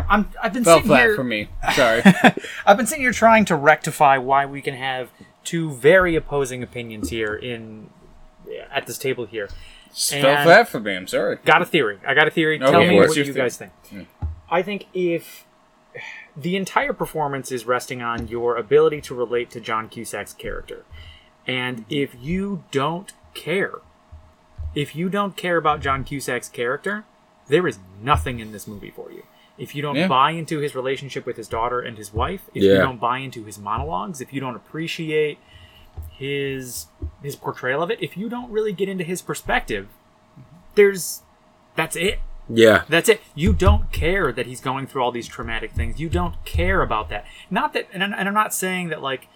[0.09, 1.17] I'm I've been Fell sitting flat here.
[1.17, 1.49] for me.
[1.75, 2.03] Sorry.
[2.67, 5.11] I've been sitting here trying to rectify why we can have
[5.45, 7.91] two very opposing opinions here in
[8.71, 9.49] at this table here.
[9.95, 10.95] Fell flat for me.
[10.95, 11.39] I'm sorry.
[11.45, 11.99] Got a theory.
[12.07, 12.59] I got a theory.
[12.59, 13.37] Tell me what you theory?
[13.37, 13.73] guys think.
[13.91, 14.03] Hmm.
[14.51, 15.45] I think if
[16.37, 20.85] the entire performance is resting on your ability to relate to John Cusack's character,
[21.47, 21.85] and hmm.
[21.91, 23.81] if you don't care,
[24.75, 27.05] if you don't care about John Cusack's character,
[27.49, 29.25] there is nothing in this movie for you.
[29.59, 30.09] If you don't Yeah.
[30.09, 33.45] buy into his relationship with his daughter and his wife, if you don't buy into
[33.45, 35.39] his monologues, if you don't appreciate
[36.11, 36.87] his
[37.23, 39.89] his portrayal of it, if you don't really get into his perspective,
[40.75, 41.23] there's
[41.77, 42.19] that's it.
[42.49, 42.83] Yeah.
[42.89, 43.21] That's it.
[43.35, 46.01] You don't care that he's going through all these traumatic things.
[46.01, 47.25] You don't care about that.
[47.51, 49.29] Not that, and I'm, and I'm not saying that like,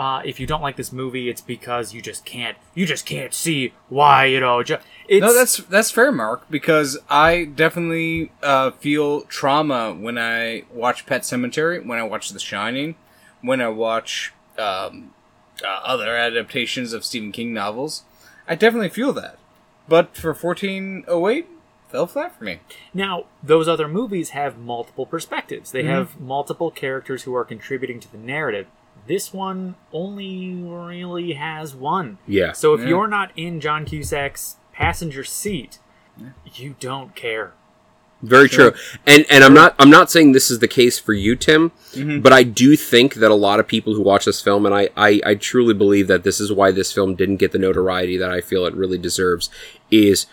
[0.00, 3.34] uh, if you don't like this movie, it's because you just can't, you just can't
[3.34, 4.62] see why you know.
[4.62, 6.46] Ju- it's, No, that's that's fair, Mark.
[6.48, 12.38] Because I definitely uh, feel trauma when I watch Pet Sematary, when I watch The
[12.38, 12.94] Shining,
[13.42, 15.12] when I watch um,
[15.62, 18.04] uh, other adaptations of Stephen King novels.
[18.48, 19.36] I definitely feel that.
[19.86, 21.46] But for 1408,
[21.90, 22.60] fell flat for me.
[22.94, 25.72] now those other movies have multiple perspectives.
[25.72, 28.66] They have multiple characters who are contributing to the narrative.
[29.10, 32.18] This one only really has one.
[32.28, 32.52] Yeah.
[32.52, 32.90] So if Yeah.
[32.90, 35.80] you're not in John Cusack's passenger seat,
[36.54, 37.52] you don't care.
[38.22, 38.70] Very Sure.
[38.70, 38.80] true.
[39.08, 42.22] And and I'm not I'm not saying this is the case for you, Tim, Mhm.
[42.22, 44.90] but I do think that a lot of people who watch this film, and I,
[44.96, 48.30] I I truly believe that this is why this film didn't get the notoriety that
[48.30, 49.50] I feel it really deserves,
[49.90, 50.26] is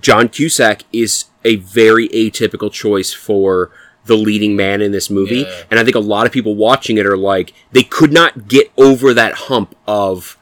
[0.00, 3.70] John Cusack is a very atypical choice for
[4.06, 5.62] the leading man in this movie, Yeah.
[5.70, 8.70] and I think a lot of people watching it are like they could not get
[8.76, 10.36] over that hump of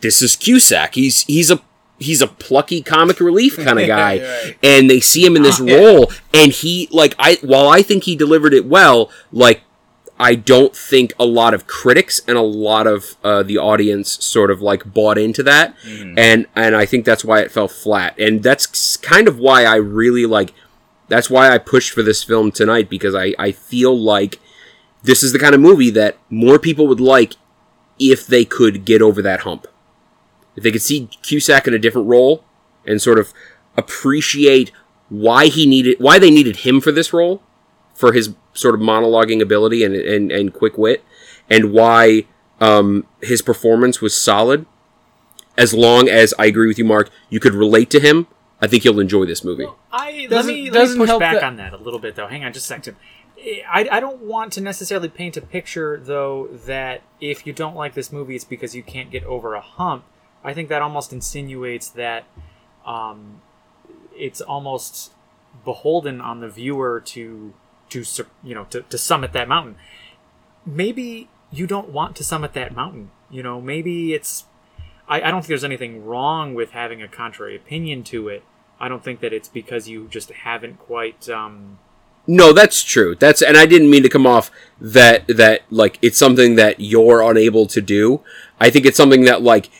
[0.00, 0.94] this is Cusack.
[0.94, 1.60] He's he's a
[1.98, 4.56] he's a plucky comic relief kind of guy, Right.
[4.62, 5.76] and they see him in this Yeah.
[5.76, 9.62] role, and he like I while I think he delivered it well, like
[10.18, 14.50] I don't think a lot of critics and a lot of uh, the audience sort
[14.50, 18.42] of like bought into that, and and I think that's why it fell flat, and
[18.42, 20.52] that's kind of why I really like.
[21.08, 24.40] That's why I pushed for this film tonight because I I feel like
[25.02, 27.34] this is the kind of movie that more people would like
[27.98, 29.66] if they could get over that hump.
[30.56, 32.44] If they could see Cusack in a different role
[32.86, 33.32] and sort of
[33.76, 34.72] appreciate
[35.08, 37.42] why he needed why they needed him for this role
[37.94, 41.04] for his sort of monologuing ability and and, and quick wit
[41.48, 42.24] and why
[42.60, 44.66] um, his performance was solid
[45.56, 48.26] as long as I agree with you Mark you could relate to him
[48.60, 51.20] I think you'll enjoy this movie I let Doesn't- me, let doesn't me push help
[51.20, 52.26] back that- on that a little bit though.
[52.26, 52.96] Hang on, just a second.
[53.70, 57.92] I, I don't want to necessarily paint a picture though that if you don't like
[57.94, 60.04] this movie, it's because you can't get over a hump.
[60.42, 62.24] I think that almost insinuates that
[62.86, 63.42] um,
[64.16, 65.12] it's almost
[65.64, 67.52] beholden on the viewer to
[67.90, 68.04] to
[68.42, 69.76] you know to, to summit that mountain.
[70.64, 73.10] Maybe you don't want to summit that mountain.
[73.30, 74.44] You know, maybe it's
[75.08, 78.42] I, I don't think there's anything wrong with having a contrary opinion to it.
[78.78, 81.28] I don't think that it's because you just haven't quite.
[81.28, 81.78] Um,
[82.26, 83.14] No, that's true.
[83.14, 87.22] That's and I didn't mean to come off that that like it's something that you're
[87.22, 88.22] unable to do.
[88.60, 89.70] I think it's something that like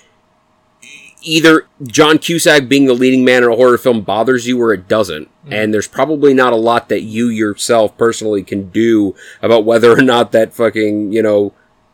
[1.22, 4.86] either John Cusack being the leading man in a horror film bothers you or it
[4.86, 5.28] doesn't.
[5.50, 10.02] And there's probably not a lot that you yourself personally can do about whether or
[10.02, 11.52] not that fucking, you know,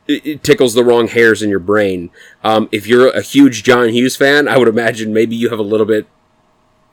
[0.08, 2.10] it, it tickles the wrong hairs in your brain.
[2.42, 5.64] Um, if you're a huge John Hughes fan, I would imagine maybe you have a
[5.64, 6.06] little bit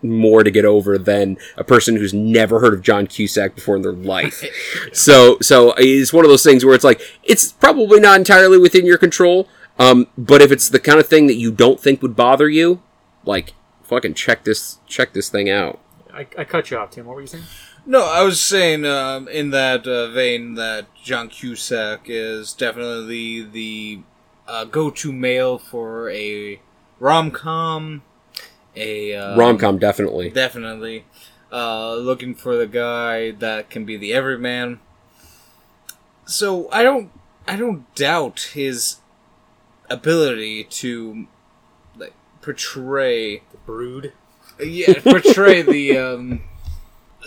[0.02, 3.82] more to get over than a person who's never heard of John Cusack before in
[3.82, 4.44] their life.
[4.94, 8.86] so, so it's one of those things where it's like it's probably not entirely within
[8.86, 9.48] your control.
[9.78, 12.82] Um, but if it's the kind of thing that you don't think would bother you,
[13.26, 13.54] like
[13.84, 15.80] fucking check this check this thing out.
[16.14, 17.06] I, I cut you off, Tim.
[17.06, 17.44] What were you saying?
[17.90, 24.02] No, I was saying um, in that uh, vein that John Cusack is definitely the
[24.48, 26.62] uh, go-to male for a
[27.00, 28.04] rom-com.
[28.76, 30.30] A um, Rom com definitely.
[30.30, 31.06] definitely
[31.52, 34.80] uh, looking for the guy that can be the everyman.
[36.26, 37.10] So I don't,
[37.48, 38.98] I don't doubt his
[39.90, 41.26] ability to
[41.98, 42.14] like
[42.44, 44.14] portray The Brood.
[44.64, 46.44] yeah, portray the um,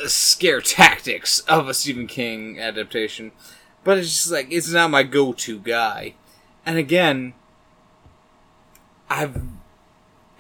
[0.06, 3.32] scare tactics of a Stephen King adaptation,
[3.84, 6.14] but it's just like it's not my go-to guy.
[6.64, 7.34] And again,
[9.10, 9.42] I've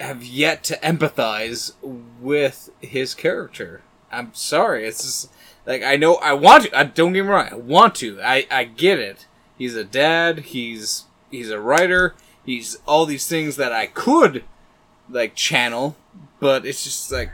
[0.00, 1.72] have yet to empathize
[2.20, 3.82] with his character.
[4.10, 4.86] I'm sorry.
[4.86, 5.32] It's just
[5.66, 6.78] like I know I want to.
[6.78, 7.48] I don't get me wrong.
[7.50, 8.20] I want to.
[8.20, 9.26] I I get it.
[9.56, 10.40] He's a dad.
[10.40, 12.14] He's he's a writer.
[12.44, 14.44] He's all these things that I could
[15.08, 15.96] like channel,
[16.40, 17.30] but it's just like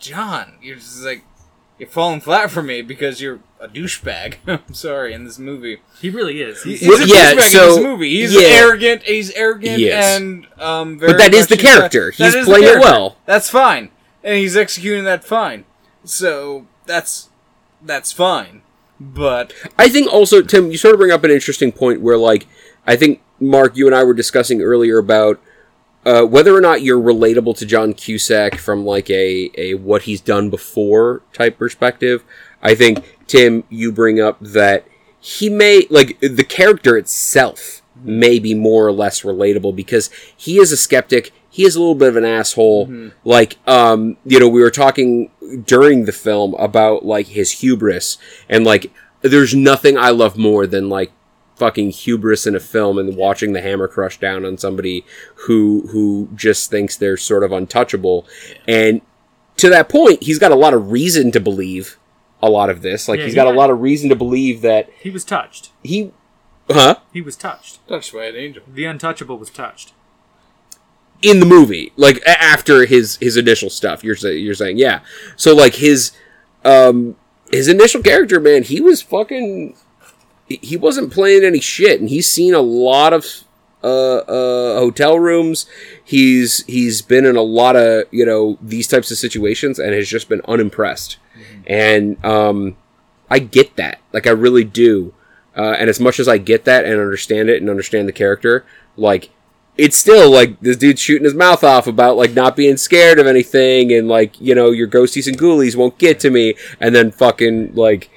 [0.00, 0.54] John.
[0.62, 1.24] You're just like
[1.78, 4.34] you're falling flat for me because you're a douchebag.
[4.46, 5.80] I'm sorry in this movie.
[6.00, 6.62] He really is.
[6.62, 8.10] He's, He's Well, a yeah, douchebag so- in this movie.
[8.20, 8.40] He's yeah.
[8.48, 9.02] arrogant.
[9.04, 10.98] He's arrogant He and um.
[10.98, 12.12] Very But that is the character.
[12.18, 13.16] that He's is the playing it well.
[13.26, 13.90] That's fine,
[14.24, 15.64] and he's executing that fine.
[16.04, 17.28] So that's
[17.82, 18.62] that's fine.
[18.98, 22.46] But I think also, Tim, you sort of bring up an interesting point where, like,
[22.86, 25.40] I think Mark, you and I were discussing earlier about
[26.04, 30.20] uh, whether or not you're relatable to John Cusack from like a a what he's
[30.20, 32.24] done before type perspective.
[32.62, 34.86] I think Tim, you bring up that
[35.20, 40.72] he may like the character itself may be more or less relatable because he is
[40.72, 41.32] a skeptic.
[41.50, 42.86] He is a little bit of an asshole.
[43.24, 45.30] Like, um, you know, we were talking
[45.66, 48.90] during the film about like his hubris and like
[49.20, 51.12] there's nothing I love more than like
[51.60, 55.04] fucking hubris in a film and watching the hammer crush down on somebody
[55.46, 58.26] who who just thinks they're sort of untouchable.
[58.66, 59.02] And
[59.58, 61.98] to that point, he's got a lot of reason to believe
[62.42, 63.08] a lot of this.
[63.08, 65.70] Like Yeah, he's he got a lot of reason to believe that he was touched.
[65.82, 66.12] he
[66.70, 67.86] huh He was touched.
[67.86, 68.62] touched by an angel.
[68.66, 69.92] The untouchable was touched.
[71.22, 75.00] in the movie like after his his initial stuff you're saying you're saying yeah
[75.36, 76.12] so like his
[76.64, 77.14] um
[77.50, 79.76] his initial character man he was fucking
[80.56, 83.24] he- wasn't playing any shit and he's seen a lot of
[83.82, 85.66] uh uh hotel rooms.
[86.04, 90.08] He's he's been in a lot of you know these types of situations and has
[90.08, 91.16] just been unimpressed.
[91.66, 92.76] And um
[93.30, 94.00] i get that.
[94.12, 95.14] Like i really do.
[95.56, 98.64] Uh, and as much as i get that and understand it and understand the character
[98.96, 99.30] like
[99.76, 103.26] it's still like this dude's shooting his mouth off about like not being scared of
[103.26, 106.54] anything and like you know your ghosties and ghoulies won't get to me.
[106.80, 108.10] And then fucking like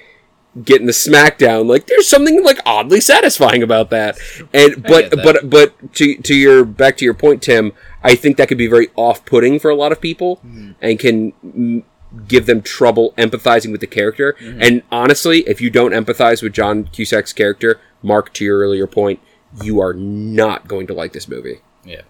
[0.64, 4.18] getting the smackdown like there's something like oddly satisfying about that.
[4.54, 5.24] And but that.
[5.24, 7.74] but but to to your back to your point tim
[8.04, 10.40] i think that could be very off-putting for a lot of people
[10.82, 11.84] and can mm,
[12.28, 14.36] give them trouble empathizing with the character.
[14.40, 19.20] And honestly if you don't empathize with john cusack's character mark to your earlier point
[19.62, 21.62] you are not going to like this movie.
[21.84, 22.02] Yeah.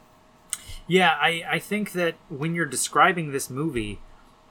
[0.88, 4.00] Yeah, I, I think that when you're describing this movie,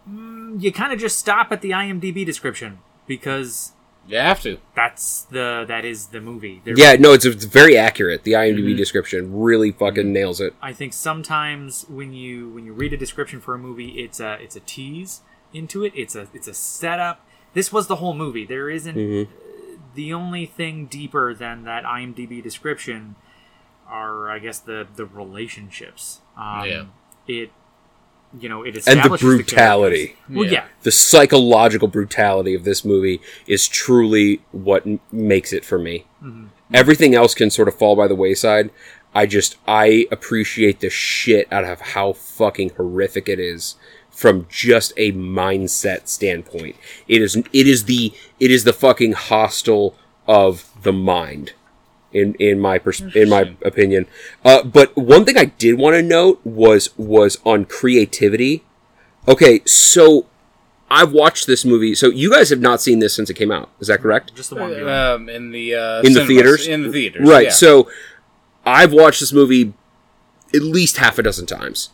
[0.09, 3.72] mm, you kind of just stop at the IMDb description because
[4.07, 4.59] You have to.
[4.75, 6.61] that's the that is the movie.
[6.65, 8.25] There- Yeah, no, it's, it's very accurate.
[8.25, 10.55] The IMDb description really fucking nails it.
[10.61, 14.35] I think sometimes when you when you read a description for a movie, it's a
[14.43, 15.21] it's a tease
[15.53, 15.93] into it.
[15.95, 17.25] It's a it's a setup.
[17.55, 18.45] This was the whole movie.
[18.45, 19.29] There isn't Mhm.
[19.95, 23.15] the only thing deeper than that IMDb description
[23.89, 26.21] are, I guess, the the relationships.
[26.37, 26.85] Um, Yeah.
[27.29, 27.53] It
[28.41, 30.07] you know it And the brutality.
[30.07, 30.37] characters.
[30.37, 30.53] well, Yeah.
[30.53, 30.64] yeah.
[30.83, 36.07] The psychological brutality of this movie is truly what m- makes it for me.
[36.24, 36.47] Mm-hmm.
[36.74, 38.70] Everything else can sort of fall by the wayside.
[39.14, 43.76] I just I appreciate the shit out of how fucking horrific it is
[44.11, 46.76] from just a mindset standpoint.
[47.09, 49.95] It is it is the it is the fucking Hostel
[50.26, 51.53] of the mind.
[52.13, 54.07] In in my pers- in my opinion.
[54.45, 58.65] Uh, but one thing I did want to note was was on creativity.
[59.29, 60.27] Okay, so
[60.91, 61.95] I've watched this movie.
[61.95, 63.71] So you guys have not seen this since it came out.
[63.81, 64.35] Is that correct?
[64.35, 64.71] Just the one.
[64.75, 64.89] viewing.
[64.89, 66.29] Um, in the uh, In the cinemas.
[66.29, 66.67] theaters?
[66.67, 67.45] In the theaters, Right.
[67.47, 67.51] yeah.
[67.51, 67.91] So
[68.67, 69.73] I've watched this movie
[70.55, 71.91] at least half a dozen times.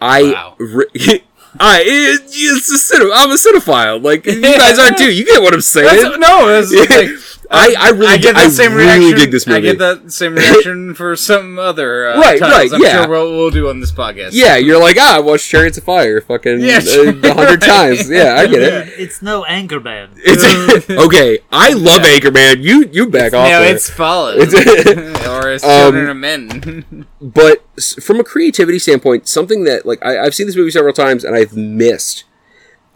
[0.00, 0.54] I Wow.
[0.58, 0.86] re-
[1.58, 3.10] I it, it's a cinema.
[3.14, 4.02] I'm a cinephile.
[4.02, 5.12] Like you guys are too.
[5.12, 5.86] You get what I'm saying?
[6.02, 7.08] That's, no, that's like,
[7.52, 9.18] I I really I get I that same really reaction.
[9.18, 9.58] dig this movie.
[9.58, 13.02] I get that same reaction for some other uh, Right, titles right, I'm yeah.
[13.02, 14.30] sure we'll, we'll do on this podcast.
[14.32, 17.60] Yeah, you're like ah, I watched Chariots of Fire, fucking Yeah, uh, a hundred right.
[17.60, 18.08] times.
[18.08, 18.88] Yeah, I get it.
[19.00, 20.10] It's no Anchorman.
[20.16, 21.38] It's okay.
[21.50, 22.18] I love Yeah.
[22.20, 22.62] Anchorman.
[22.62, 23.50] You you back off.
[23.50, 23.74] no, there.
[23.74, 24.38] it's fallen.
[24.40, 27.06] It's- or as Um, of men.
[27.20, 27.64] but
[28.00, 31.34] from a creativity standpoint, something that like I, I've seen this movie several times and
[31.34, 32.24] I've missed.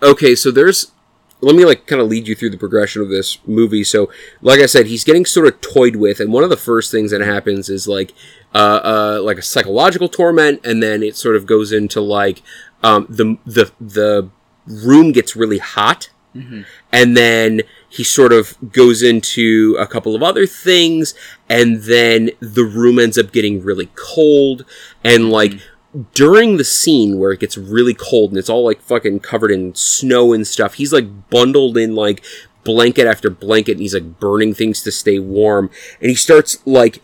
[0.00, 0.92] Okay, so there's.
[1.44, 3.84] Let me like kind of lead you through the progression of this movie.
[3.84, 6.90] So, like I said, he's getting sort of toyed with, and one of the first
[6.90, 8.12] things that happens is like,
[8.54, 12.42] uh, uh, like a psychological torment, and then it sort of goes into like,
[12.82, 14.30] um, the the the
[14.66, 16.10] room gets really hot,
[16.90, 21.14] and then he sort of goes into a couple of other things
[21.48, 24.64] and then the room ends up getting really cold.
[25.04, 25.52] And like
[26.12, 29.74] during the scene where it gets really cold and it's all like fucking covered in
[29.74, 32.24] snow and stuff he's like bundled in like
[32.64, 35.70] blanket after blanket and he's like burning things to stay warm
[36.00, 37.02] and he starts like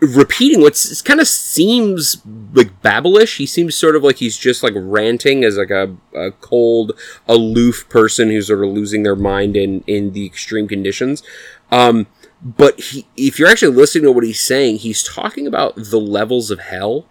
[0.00, 2.22] repeating what's kind of seems
[2.54, 3.36] like babblish.
[3.36, 6.92] He seems sort of like he's just like ranting as like a, a cold,
[7.26, 11.22] aloof person who's sort of losing their mind in in the extreme conditions.
[11.70, 12.06] Um,
[12.42, 16.50] but he, if you're actually listening to what he's saying, he's talking about the levels
[16.50, 17.06] of hell.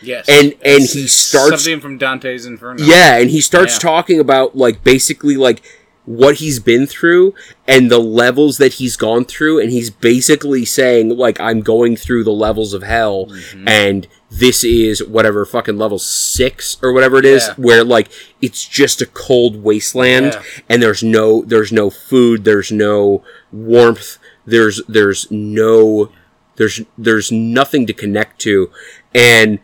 [0.00, 2.82] Yes, And- and he starts- something from Dante's Inferno.
[2.84, 3.80] Yeah, and he starts Yeah.
[3.90, 5.60] talking about like basically like
[6.04, 7.34] what he's been through
[7.66, 12.24] and the levels that he's gone through and he's basically saying like I'm going through
[12.24, 13.68] the levels of hell Mm-hmm.
[13.68, 17.54] and this is whatever fucking level 6 or whatever it is Yeah.
[17.58, 18.08] where like
[18.40, 20.42] it's just a cold wasteland Yeah.
[20.70, 23.22] and there's no there's no food, there's no
[23.52, 26.10] warmth, there's there's no
[26.56, 28.70] there's there's nothing to connect to
[29.14, 29.58] and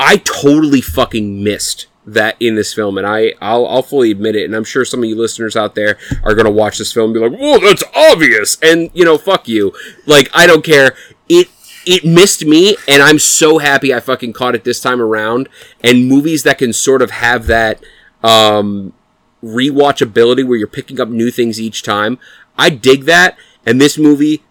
[0.00, 4.46] I totally fucking missed that in this film, and I I'll, I'll fully admit it.
[4.46, 7.14] And I'm sure some of you listeners out there are gonna watch this film and
[7.14, 9.74] be like, "Whoa, that's obvious," and you know, fuck you.
[10.06, 10.96] Like I don't care.
[11.28, 11.48] It
[11.86, 15.50] it missed me, and I'm so happy I fucking caught it this time around.
[15.84, 17.82] And movies that can sort of have that
[18.22, 18.94] um,
[19.42, 22.18] rewatchability where you're picking up new things each time,
[22.56, 23.36] I dig that.
[23.66, 24.42] And this movie,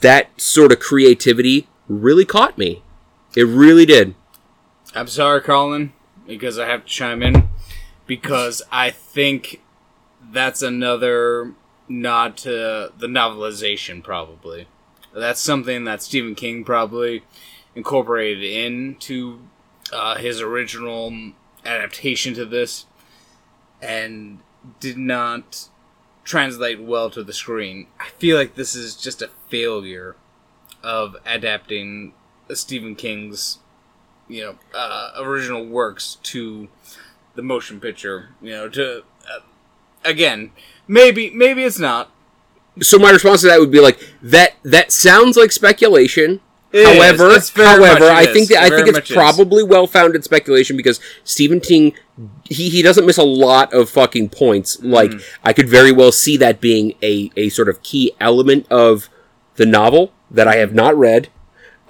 [0.00, 2.82] that sort of creativity really caught me.
[3.36, 4.14] It really did.
[4.94, 5.92] I'm sorry, Colin,
[6.24, 7.48] because I have to chime in
[8.06, 9.60] because I think
[10.22, 11.54] that's another
[11.88, 14.04] nod to the novelization.
[14.04, 14.68] Probably
[15.12, 17.24] that's something that Stephen King probably
[17.74, 19.40] incorporated into
[19.92, 21.32] uh, his original
[21.64, 22.86] adaptation to this,
[23.82, 24.38] and
[24.80, 25.68] did not
[26.22, 27.88] translate well to the screen.
[27.98, 30.16] I feel like this is just a failure
[30.82, 32.14] of adapting
[32.52, 33.58] Stephen King's
[34.28, 36.68] you know uh, original works to
[37.34, 38.98] the motion picture you know to
[39.28, 39.40] uh,
[40.04, 40.50] again
[40.88, 42.10] maybe maybe it's not
[42.80, 46.40] so my response to that would be like that that sounds like speculation
[46.72, 46.88] It is.
[46.88, 49.14] however however i think that i think it's is.
[49.16, 51.92] probably well-founded speculation because stephen king
[52.44, 55.22] he, he doesn't miss a lot of fucking points like Mm.
[55.44, 59.08] i could very well see that being a, a sort of key element of
[59.56, 61.28] the novel that i have not read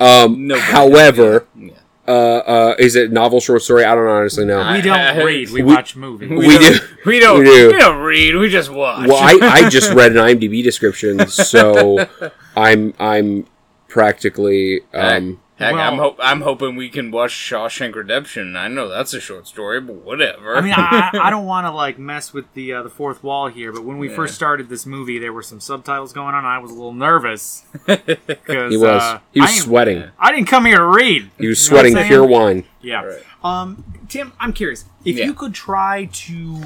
[0.00, 1.70] um, Nobody however yeah.
[2.06, 5.50] Uh, uh, is it novel short story i don't honestly know We don't read.
[5.50, 6.28] We, we- watch movies.
[6.30, 6.78] We do.
[7.06, 7.66] we don't We do.
[7.72, 12.06] we don't read we just watch well I, I just read an imdb description so
[12.56, 13.46] i'm i'm
[13.88, 18.56] practically um, Heck, I'm, Well- hope I'm hoping we can watch Shawshank Redemption.
[18.56, 20.56] I know that's a short story, but whatever.
[20.56, 23.46] I mean, I, I don't want to like mess with the uh, the fourth wall
[23.46, 26.38] here, but when we first started this movie, there were some subtitles going on.
[26.38, 30.32] and I was a little nervous because he was uh, he was I sweating I
[30.32, 31.30] didn't come here to read.
[31.38, 32.08] he was You know sweating saying?
[32.08, 33.02] pure wine Yeah.
[33.04, 33.22] Right.
[33.44, 35.26] Um, Tim, I'm curious if Yeah.
[35.26, 36.62] you could try to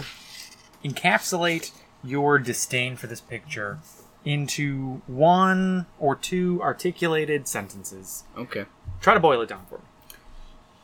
[0.85, 1.73] encapsulate
[2.05, 3.81] your disdain for this picture
[4.25, 8.25] into one or two articulated sentences.
[8.37, 8.65] okay.
[9.01, 9.85] Try to boil it down for me.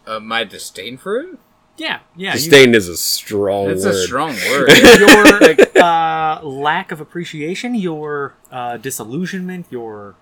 [0.06, 1.38] Uh, my disdain for it?
[1.76, 2.30] Yeah, yeah.
[2.34, 4.68] you- disdain is a strong It's word a strong word.
[5.00, 10.14] your uh, lack of appreciation, your uh, disillusionment, your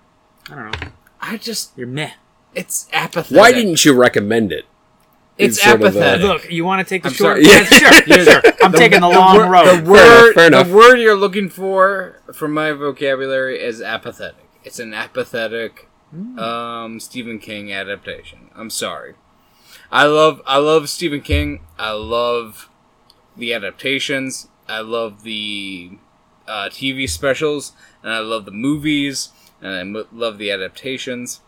[0.49, 0.87] I don't know,
[1.21, 2.11] I just your meh.
[2.55, 3.37] it's apathetic.
[3.37, 4.65] why didn't you recommend it
[5.37, 6.25] it's sort of, apathetic?
[6.25, 7.43] Look, you want to take the I'm short?
[7.43, 7.45] sorry.
[7.45, 8.41] Yeah, sure, sure.
[8.63, 9.83] I'm taking the, long wor- road.
[9.85, 10.67] The word, fair enough.
[10.69, 14.45] the word you're looking for from my vocabulary is apathetic.
[14.63, 15.87] It's an apathetic
[16.37, 18.49] um, Stephen King adaptation.
[18.55, 19.15] I'm sorry.
[19.91, 21.61] I love I love Stephen King.
[21.77, 22.69] I love
[23.35, 24.47] the adaptations.
[24.67, 25.97] I love the
[26.47, 29.29] uh, TV specials, and I love the movies,
[29.61, 31.41] and I mo- love the adaptations.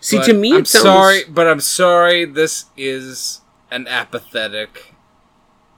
[0.00, 2.24] see But to me I'm sounds sorry, but I'm sorry.
[2.24, 4.94] This is an apathetic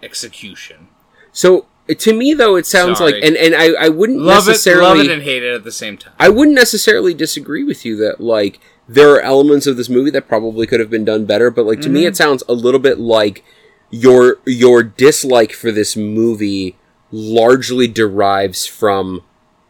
[0.03, 0.89] execution.
[1.33, 3.13] so to me though it sounds Sorry.
[3.13, 5.65] like and and i i wouldn't Love it, necessarily love it, and hate it at
[5.65, 6.13] the same time.
[6.19, 8.59] I wouldn't necessarily disagree with you that like
[8.89, 11.81] there are elements of this movie that probably could have been done better, but like
[11.83, 12.09] to me Mm-hmm.
[12.09, 13.45] it sounds a little bit like
[13.91, 16.77] your your dislike for this movie
[17.13, 19.23] largely derives from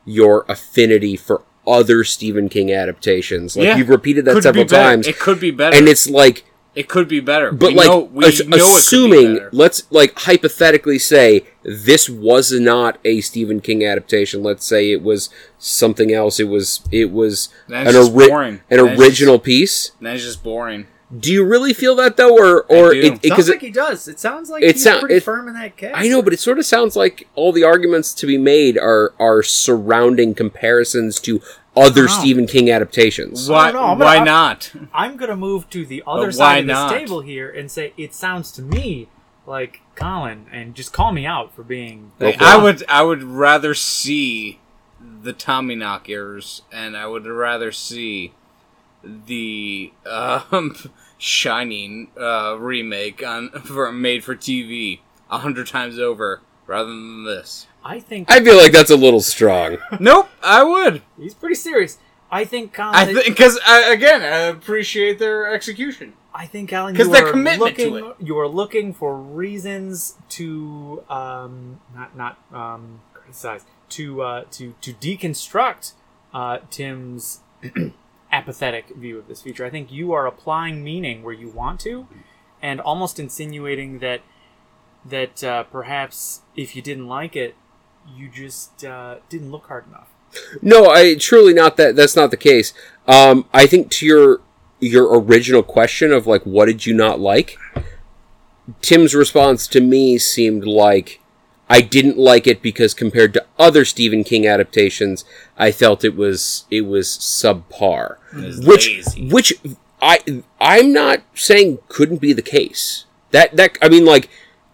[0.07, 3.57] your affinity for other Stephen King adaptations.
[3.57, 3.77] Like Yeah.
[3.77, 5.07] you've repeated that Could several be times.
[5.07, 6.45] It could be better, And it's like
[6.77, 7.51] it could be better.
[7.51, 9.51] but we like know, we ass- know be assuming better.
[9.53, 15.31] let's like hypothetically say this was not a Stephen King adaptation let's say it was
[15.59, 20.87] something else it was it was an, just ori- an original piece That's just boring.
[21.21, 22.99] Do you really feel that though or or do.
[23.01, 24.09] it, it, Sounds 'cause like it- he does.
[24.09, 25.93] It sounds like it he's sound- pretty it- firm in that case.
[25.95, 29.13] I know but it sort of sounds like all the arguments to be made are
[29.21, 31.41] are surrounding comparisons to
[31.77, 32.09] other know.
[32.09, 33.71] Stephen King adaptations Why?
[33.71, 34.73] know, I'm why gonna- not?
[34.93, 36.91] I'm gonna move to the other why side of this not?
[36.93, 39.09] table here and say it sounds to me
[39.47, 42.11] like Colin, and just call me out for being.
[42.19, 42.83] Go I would.
[42.89, 44.59] I would rather see
[45.23, 48.33] the Tommyknockers, and I would rather see
[49.27, 50.77] the um,
[51.19, 55.01] Shining uh, remake on for made for TV
[55.31, 57.67] a hundred times over rather than this.
[57.83, 59.79] I think I feel like that's a little strong.
[60.01, 61.01] Nope, I would.
[61.19, 61.99] he's pretty serious.
[62.31, 62.95] I think Colin.
[62.97, 66.13] I think because again, I appreciate their execution.
[66.35, 70.17] I think Alan, 'Cause you their are commitment to looking, You are looking for reasons
[70.31, 75.93] to um, not not um, criticize to uh, to to deconstruct
[76.35, 77.41] uh, Tim's
[78.37, 79.65] apathetic view of this feature.
[79.65, 82.07] I think you are applying meaning where you want to,
[82.61, 84.21] and almost insinuating that
[85.05, 87.55] that uh, perhaps if you didn't like it,
[88.15, 90.09] you just uh, didn't look hard enough.
[90.61, 91.97] No, I truly not that.
[91.97, 92.75] That's not the case.
[93.07, 94.41] Um, I think to your
[94.81, 97.57] your original question of like, what did you not like?
[98.83, 101.21] Tim's response to me seemed like
[101.69, 105.25] I didn't like it because compared to other Stephen King adaptations,
[105.59, 108.17] I felt it was it was subpar.
[108.65, 109.29] Which lazy.
[109.29, 109.55] which
[110.01, 113.05] I I'm not saying couldn't be the case.
[113.33, 114.29] That that I mean like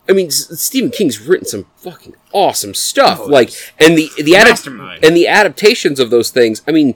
[0.08, 3.20] I mean Stephen King's written some fucking awesome stuff.
[3.22, 6.60] Oh, like and the the adap- and the adaptations of those things.
[6.68, 6.94] I mean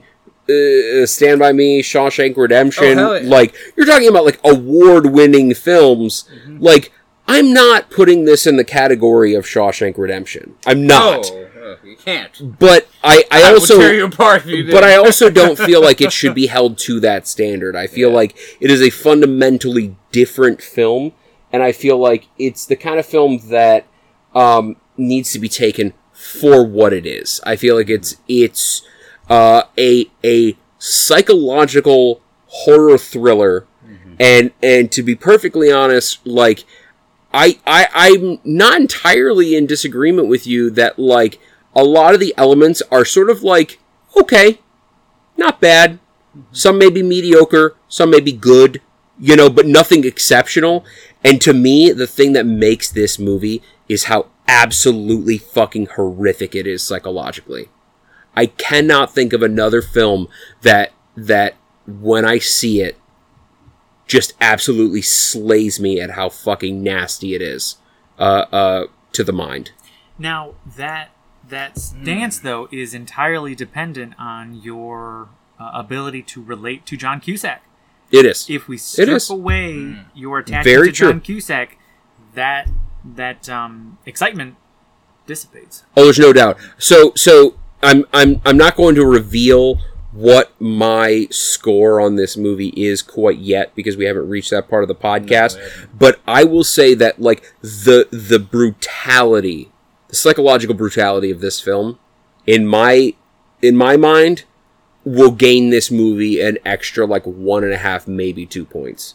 [0.49, 3.27] uh, Stand by Me, Shawshank Redemption, Oh, yeah.
[3.29, 6.29] like you're talking about like award-winning films.
[6.33, 6.59] Mm-hmm.
[6.59, 6.91] Like
[7.27, 10.55] I'm not putting this in the category of Shawshank Redemption.
[10.65, 11.25] I'm not.
[11.29, 12.57] Oh, uh, you can't.
[12.59, 15.81] But I I, I also tear you apart if you but I also don't feel
[15.81, 17.75] like it should be held to that standard.
[17.75, 18.15] I feel Yeah.
[18.15, 21.11] like it is a fundamentally different film,
[21.51, 23.85] and I feel like it's the kind of film that
[24.33, 27.41] um, needs to be taken for what it is.
[27.45, 28.83] I feel like it's it's
[29.29, 33.65] uh, a a psychological horror thriller,
[34.19, 36.63] and and to be perfectly honest, like
[37.37, 41.39] I, I I'm not entirely in disagreement with you that like
[41.75, 43.77] a lot of the elements are sort of like
[44.19, 44.59] okay,
[45.37, 45.99] not bad.
[46.51, 48.81] Some may be mediocre, some may be good,
[49.19, 50.83] you know, but nothing exceptional.
[51.23, 56.65] And to me, the thing that makes this movie is how absolutely fucking horrific it
[56.65, 57.69] is psychologically.
[58.35, 60.27] I cannot think of another film
[60.63, 62.97] that that when I see it
[64.07, 67.77] just absolutely slays me at how fucking nasty it is
[68.17, 69.71] uh, uh, to the mind.
[70.17, 71.11] Now that
[71.47, 75.29] that stance though is entirely dependent on your
[75.59, 77.63] uh, ability to relate to John Cusack.
[78.11, 78.49] It is.
[78.49, 79.29] If we strip is.
[79.29, 81.21] away your attachment Very to John.
[81.21, 81.77] Cusack,
[82.33, 82.69] that
[83.03, 84.55] that um, excitement
[85.25, 85.83] dissipates.
[85.95, 86.57] Oh, there's no doubt.
[86.77, 89.79] So, so I'm I'm I'm not going to reveal
[90.17, 94.83] what my score on this movie is quite yet because we haven't reached that part
[94.83, 95.59] of the podcast.
[95.93, 99.71] but I will say that like the the brutality,
[100.07, 101.99] the psychological brutality of this film,
[102.47, 103.13] in my
[103.61, 104.45] in my mind,
[105.03, 109.13] will gain this movie an extra like one and a half, maybe two points.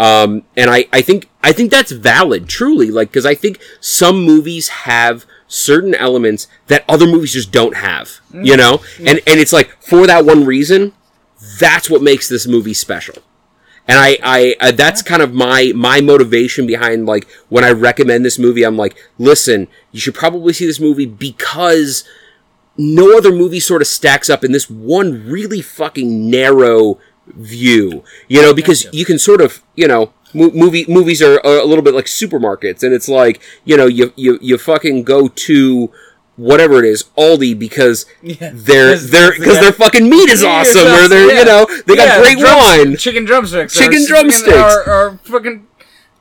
[0.00, 4.24] Um, and I, I think I think that's valid, truly, like because I think some
[4.24, 9.52] movies have certain elements that other movies just don't have, you know, and and it's
[9.52, 10.92] like for that one reason,
[11.58, 13.22] that's what makes this movie special.
[13.88, 18.24] And I, I, uh, that's kind of my my motivation behind like when I recommend
[18.24, 18.64] this movie.
[18.64, 22.02] I'm like, listen, you should probably see this movie because
[22.76, 28.02] no other movie sort of stacks up in this one really fucking narrow view.
[28.28, 31.82] You know, because you can sort of, you know, mo- movie movies are a little
[31.82, 35.90] bit like supermarkets, and it's like, you know, you you you fucking go to
[36.36, 38.50] whatever it is, Aldi, because Yeah.
[38.52, 41.38] their That's- their that's the because their fucking meat is awesome, or they're yeah.
[41.40, 42.96] you know they got Yeah, great drums- wine.
[42.96, 44.56] chicken drumsticks, Chicken drumsticks.
[44.56, 45.66] are, are fucking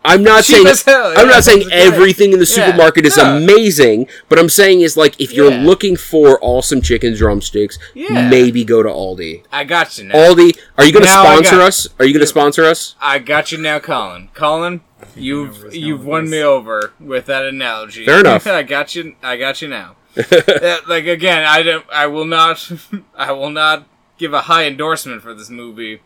[0.06, 3.18] I'm not Cheap saying as hell, I'm not saying everything in the Yeah, supermarket is
[3.18, 3.38] no.
[3.38, 5.64] amazing, but I'm saying is like if you're Yeah.
[5.64, 8.30] looking for awesome chicken drumsticks, Yeah.
[8.30, 9.44] maybe go to Aldi.
[9.52, 10.14] I got you now.
[10.16, 11.88] Aldi, are you going to sponsor got- us?
[12.00, 12.96] Are you going to sponsor us?
[13.02, 14.30] I got you now, Colin.
[14.34, 14.82] Colin,
[15.16, 16.32] you've you've won this.
[16.32, 18.06] me over with that analogy.
[18.06, 18.46] Fair enough.
[18.62, 19.16] I got you.
[19.24, 19.96] I got you now.
[20.18, 21.86] Uh, like again, I don't.
[21.92, 22.72] I will not.
[23.18, 23.86] I will not
[24.18, 26.00] give a high endorsement for this movie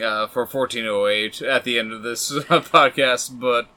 [0.00, 3.68] uh, for 1408 at the end of this podcast, but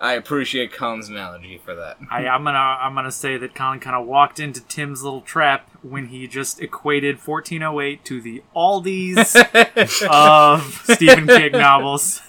[0.00, 1.98] I appreciate Colin's analogy for that.
[2.10, 5.70] I, I'm gonna I'm gonna say that Colin kind of walked into Tim's little trap
[5.82, 9.36] when he just equated 1408 to the Aldi's
[10.10, 12.20] of Stephen King novels.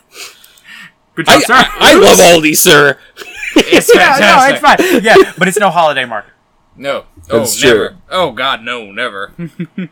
[1.15, 1.53] Good job, I, sir.
[1.53, 2.99] I, I love Aldi, sir.
[3.55, 5.03] It's yeah, no, it's fine.
[5.03, 6.33] Yeah, but it's no holiday market.
[6.77, 7.05] No.
[7.29, 7.89] Oh, That's never.
[7.89, 7.97] true.
[8.09, 9.33] Oh God, no, never.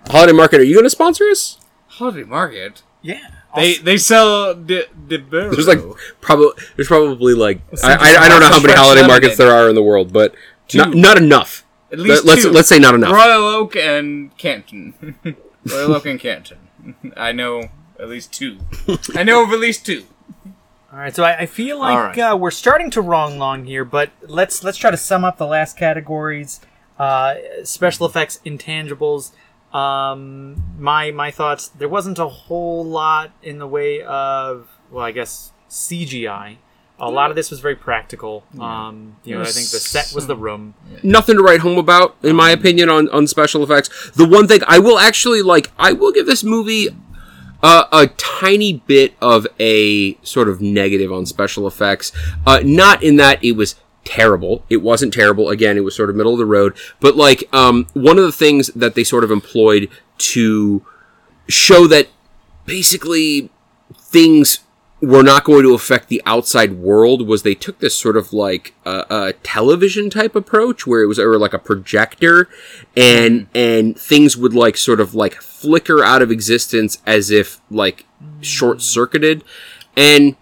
[0.08, 1.60] Holiday Market, are you going to sponsor us?
[1.88, 2.84] Holiday Market.
[3.02, 5.80] Yeah, They they sell the the There's like
[6.22, 9.70] probably there's probably like I, I, I don't know how many holiday markets there are
[9.70, 10.34] in the world, but
[10.74, 11.00] not, Two.
[11.00, 11.64] not enough.
[11.92, 12.52] at least Let, us two.
[12.52, 13.12] let's say not enough.
[13.14, 15.16] Royal Oak and Canton.
[15.66, 16.58] Royal Oak and Canton.
[17.16, 18.58] I know at least two.
[19.16, 20.04] I know of at least two.
[20.92, 22.20] All right, so I, I feel like All right.
[22.34, 25.48] uh, we're starting to wrong long here, but let's let's try to sum up the
[25.48, 26.60] last categories:
[27.00, 29.32] uh, special effects, intangibles.
[29.74, 31.68] Um, my my thoughts.
[31.70, 36.58] There wasn't a whole lot in the way of well, I guess CGI.
[37.00, 38.46] A lot of this was very practical.
[38.60, 40.76] Um, you know, I think the set was the room.
[41.02, 44.12] Nothing to write home about, in my opinion, on, on special effects.
[44.12, 46.90] The one thing I will actually like, I will give this movie
[47.64, 52.12] uh, a tiny bit of a sort of negative on special effects.
[52.46, 54.64] Uh, not in that it was terrible.
[54.70, 55.50] It wasn't terrible.
[55.50, 56.76] Again, it was sort of middle of the road.
[57.00, 59.90] But like, um, one of the things that they sort of employed
[60.20, 60.86] to
[61.48, 62.08] show that
[62.66, 63.50] basically
[63.96, 64.60] things
[65.04, 68.74] were not going to affect the outside world was they took this sort of like
[68.86, 72.48] a, a television type approach where it was or like a projector
[72.96, 73.58] and mm-hmm.
[73.58, 78.42] and things would like sort of like flicker out of existence as if like mm.
[78.42, 79.44] short circuited
[79.98, 80.38] and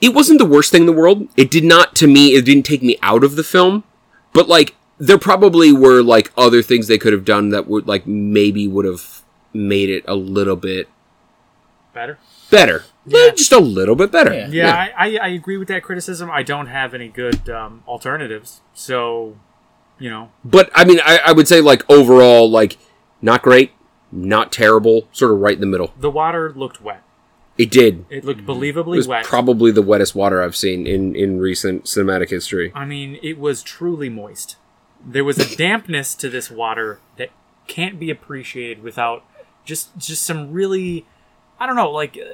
[0.00, 2.64] it wasn't the worst thing in the world it did not to me it didn't
[2.64, 3.84] take me out of the film
[4.32, 8.06] but like there probably were like other things they could have done that would like
[8.06, 9.22] maybe would have
[9.52, 10.88] made it a little bit
[11.94, 12.18] Better.
[12.50, 13.30] better Yeah.
[13.30, 14.48] just a little bit better Yeah.
[14.50, 16.30] Yeah, I, I, I agree with that criticism.
[16.30, 19.36] I don't have any good um, alternatives, so
[19.98, 22.76] you know, but I mean, I, I would say like overall, like
[23.20, 23.72] not great,
[24.12, 25.92] not terrible, sort of right in the middle.
[25.98, 27.02] the water looked wet.
[27.58, 28.06] It did.
[28.08, 29.24] It looked It believably was wet.
[29.24, 32.70] probably the wettest water I've seen in in recent cinematic history.
[32.74, 34.56] I mean, it was truly moist.
[35.04, 37.30] There was a dampness to this water that
[37.66, 39.24] can't be appreciated without
[39.64, 41.04] just just some really,
[41.58, 42.24] I don't know, like uh,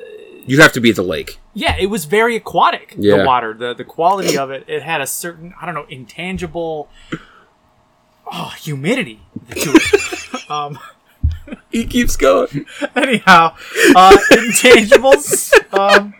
[0.46, 1.38] You have to be at the lake.
[1.54, 2.94] yeah, it was very aquatic.
[2.98, 3.16] Yeah.
[3.18, 6.88] The water, the the quality of it, it had a certain I don't know intangible,
[8.30, 9.20] oh humidity
[9.50, 10.50] to it.
[10.50, 10.78] um,
[11.70, 12.66] He keeps going.
[12.94, 13.56] anyhow,
[13.96, 15.52] uh, intangibles.
[15.74, 16.14] Um,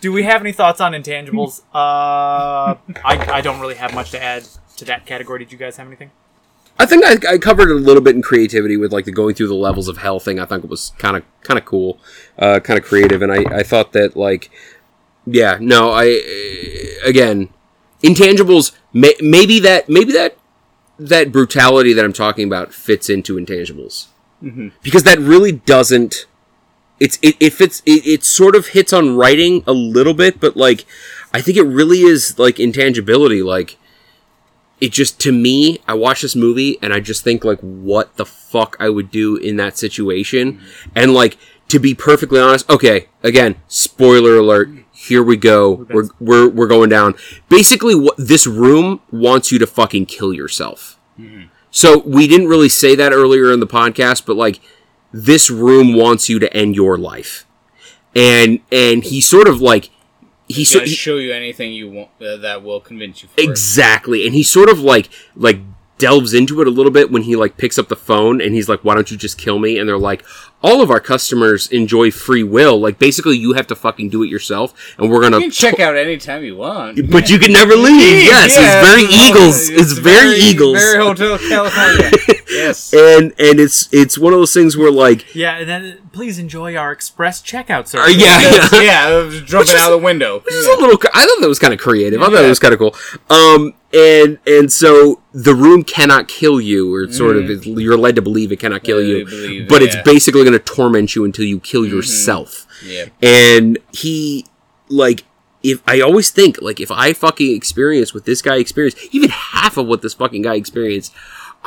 [0.00, 1.60] do we have any thoughts on intangibles?
[1.72, 2.74] Uh,
[3.04, 4.48] I I don't really have much to add
[4.78, 5.38] to that category.
[5.38, 6.10] Did you guys have anything?
[6.78, 9.34] I think I, I covered it a little bit in creativity with like the going
[9.34, 10.38] through the levels of hell thing.
[10.38, 11.98] I think it was kind of kind of cool,
[12.38, 14.50] uh, kind of creative, and I, I thought that like,
[15.24, 16.04] yeah, no, I
[17.04, 17.48] again,
[18.02, 18.72] intangibles.
[18.92, 20.36] May, maybe that maybe that
[20.98, 24.08] that brutality that I'm talking about fits into intangibles
[24.42, 24.68] Mm-hmm.
[24.82, 26.26] because that really doesn't.
[26.98, 30.56] It's it, it fits it, it sort of hits on writing a little bit, but
[30.56, 30.84] like
[31.32, 33.76] I think it really is like intangibility, like
[34.78, 38.26] it just to me i watch this movie and i just think like what the
[38.26, 40.54] fuck i would do in that situation.
[40.54, 40.90] Mm-hmm.
[40.94, 45.86] And like to be perfectly honest okay again spoiler alert here we go.
[45.90, 47.14] We're we're, we're going down.
[47.48, 51.44] Basically what this room wants you to fucking kill yourself mm-hmm.
[51.76, 54.60] So we didn't really say that earlier in the podcast but like
[55.12, 57.46] this room wants you to end your life
[58.14, 59.90] and and he sort of like
[60.48, 63.28] he, so, show you anything you want uh, that will convince you.
[63.28, 63.48] For it.
[63.48, 64.24] Exactly.
[64.26, 65.58] And he sort of like like
[65.98, 68.68] delves into it a little bit when he like picks up the phone and he's
[68.68, 70.24] like, "Why don't you just kill me?" And they're like,
[70.62, 72.78] "All of our customers enjoy free will.
[72.78, 75.56] Like basically you have to fucking do it yourself and we're going You can to
[75.56, 77.10] check out anytime you want.
[77.10, 77.96] but you can never leave.
[78.26, 79.68] Yes, Yeah, it's very it's- Eagles.
[79.70, 80.78] It's, very, Eagles.
[80.78, 82.10] Very Hotel California.
[82.66, 82.92] yes.
[82.94, 86.76] and and it's it's one of those things where like Yeah, and then please enjoy
[86.76, 88.16] our express checkout uh, service.
[88.16, 88.40] yeah,
[88.72, 88.80] yeah.
[88.82, 90.40] yeah, uh, jumping out of the window.
[90.40, 90.98] Which is a little.
[91.14, 92.20] I thought that was kind of creative.
[92.22, 92.94] I thought it was kind of cool.
[93.30, 98.16] Um, and and so the room cannot kill you, or it's sort of you're led
[98.16, 101.24] to believe it cannot kill Yeah, you, believe, but it's basically going to torment you
[101.24, 102.66] until you kill yourself.
[102.84, 103.06] Yeah.
[103.22, 104.46] And he
[104.88, 105.24] like.
[105.62, 109.76] If I always think like if I fucking experience what this guy experienced, even half
[109.76, 111.12] of what this fucking guy experienced,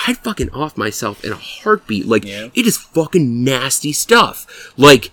[0.08, 2.06] I'd fucking off myself in a heartbeat.
[2.08, 2.50] Like Yeah.
[2.54, 4.72] it is fucking nasty stuff.
[4.78, 5.12] Like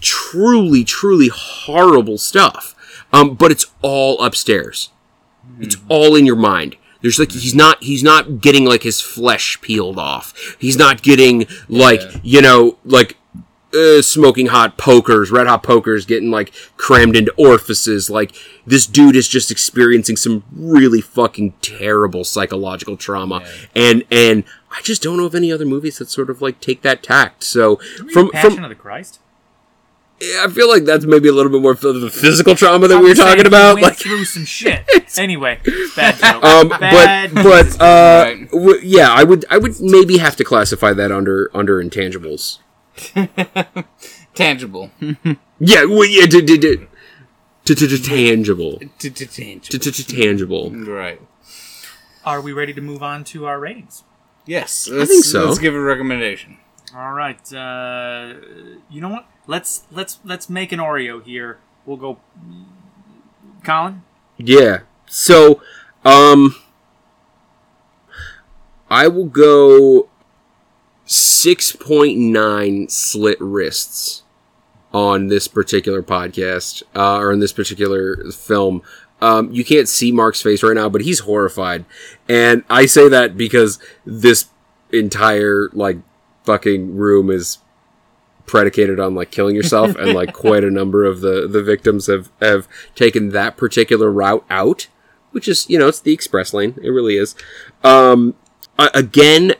[0.00, 2.74] truly, truly horrible stuff.
[3.12, 4.90] Um, but it's all upstairs.
[5.60, 6.76] It's all in your mind.
[7.02, 10.56] There's like he's not he's not getting like his flesh peeled off.
[10.58, 12.16] He's not getting like Yeah.
[12.22, 13.16] you know like
[13.74, 18.08] uh, smoking hot pokers, red hot pokers, getting like crammed into orifices.
[18.10, 18.34] Like
[18.66, 23.44] this dude is just experiencing some really fucking terrible psychological trauma,
[23.74, 26.82] and and I just don't know of any other movies that sort of like take
[26.82, 27.42] that tact.
[27.44, 27.76] So
[28.12, 29.20] from Passion from of the Christ.
[30.20, 32.96] Yeah, I feel like that's maybe a little bit more of the physical trauma that
[32.96, 33.74] I'm we were talking about.
[33.74, 34.84] Went Like, through some shit.
[35.18, 35.58] anyway,
[35.96, 36.44] bad joke.
[36.44, 38.50] um, bad but but uh, Right.
[38.52, 42.58] w- yeah, I would I would maybe have to classify that under under intangibles.
[44.34, 44.90] Tangible.
[45.60, 46.86] Yeah, well, yeah, d-
[47.98, 48.80] tangible, Tangible.
[50.04, 50.70] Tangible.
[50.70, 51.20] Right.
[52.24, 54.04] Are we ready to move on to our ratings?
[54.46, 54.88] Yes.
[54.90, 55.46] I think so.
[55.46, 56.58] Let's give a recommendation.
[56.94, 57.52] All right.
[57.52, 58.34] Uh,
[58.90, 59.26] you know what?
[59.46, 61.58] Let's let's let's make an Oreo here.
[61.86, 62.18] We'll go.
[63.62, 64.02] Colin.
[64.36, 64.80] Yeah.
[65.06, 65.60] So,
[66.04, 66.54] um,
[68.90, 70.08] I will go
[71.04, 74.22] six point nine slit wrists
[74.92, 78.82] on this particular podcast, uh, or in this particular film.
[79.20, 81.84] Um, you can't see Mark's face right now, but he's horrified,
[82.28, 84.46] and I say that because this
[84.92, 85.98] entire like
[86.44, 87.58] fucking room is
[88.46, 92.30] predicated on like killing yourself and like quite a number of the the victims have
[92.40, 94.88] have taken that particular route out
[95.34, 96.78] which is you know it's the express lane.
[96.82, 97.34] It really is.
[97.82, 98.34] Um
[98.78, 99.54] again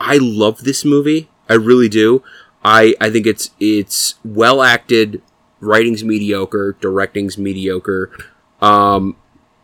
[0.00, 1.28] i love this movie.
[1.48, 2.22] I really do.
[2.64, 5.22] I i think it's it's well acted
[5.60, 8.10] writing's mediocre directing's mediocre.
[8.60, 9.16] Um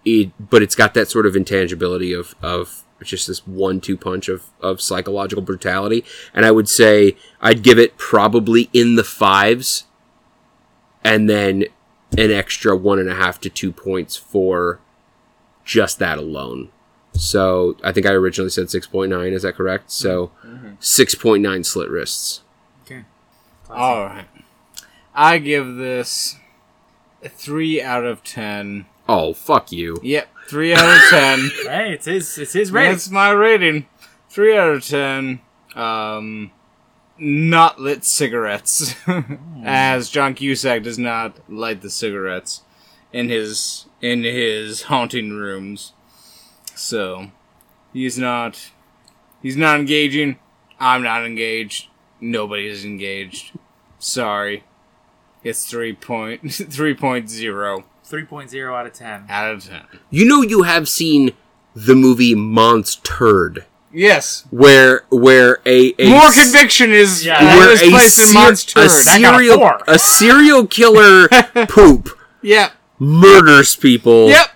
[0.05, 4.29] it but it's got that sort of intangibility of of just this one two punch
[4.29, 6.05] of of psychological brutality.
[6.33, 9.85] And i would say i'd give it probably in the fives
[11.03, 11.65] and then
[12.17, 14.81] an extra one and a half to two points for
[15.65, 16.71] just that alone
[17.15, 20.31] so i think i originally said 6.9 is that correct so
[20.81, 22.41] 6.9 slit wrists
[22.85, 23.05] Okay.
[23.71, 24.27] All right.
[25.15, 26.37] I give this
[27.23, 28.85] a three out of ten.
[29.09, 31.51] oh fuck you Yep, three out of ten.
[31.63, 32.93] Hey, it's his it's his rating.
[32.93, 33.87] That's my rating.
[34.29, 35.41] Three out of ten.
[35.75, 36.51] Um,
[37.17, 38.95] not lit cigarettes,
[39.65, 42.63] as John Cusack does not light the cigarettes
[43.15, 45.95] in his in his haunting rooms.
[46.75, 47.31] So
[47.93, 48.71] he's not
[49.43, 50.39] he's not engaging.
[50.81, 51.89] I'm not engaged.
[52.21, 53.53] Nobody is engaged.
[53.99, 54.65] Sorry.
[55.43, 59.25] It's three point three point zero 3.0 out of 10.
[59.31, 59.81] out of ten.
[60.11, 61.33] you know you have seen
[61.75, 64.45] the movie Monster Yes.
[64.51, 68.27] where where a, a More s- conviction is Yeah, yeah, where is a placed in
[68.27, 68.81] ser- Monster.
[68.81, 71.29] a That a serial a serial killer
[71.69, 72.11] poop
[72.43, 72.73] Yep.
[72.99, 74.49] murders people Yep.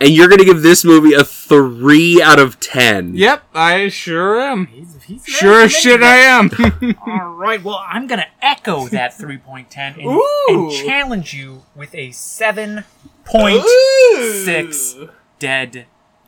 [0.00, 3.42] And you're gonna give this movie a three out of ten Yep.
[3.54, 4.66] I sure am.
[4.66, 6.50] He's, he's Sure as shit I am.
[7.06, 12.08] All right, well, I'm going to echo that 3.10 and, and challenge you with a
[12.10, 15.86] 7.6 dead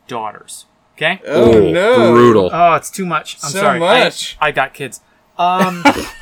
[0.08, 0.66] daughters.
[0.96, 1.20] Okay?
[1.26, 2.12] Oh, Ooh, no.
[2.12, 3.36] brutal Oh, it's too much.
[3.42, 3.78] I'm So sorry.
[3.78, 4.36] much.
[4.40, 5.00] I, I got kids.
[5.38, 5.82] Um,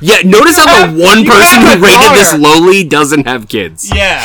[0.00, 4.24] yeah notice how the one person who a rated this lowly doesn't have kids Yeah.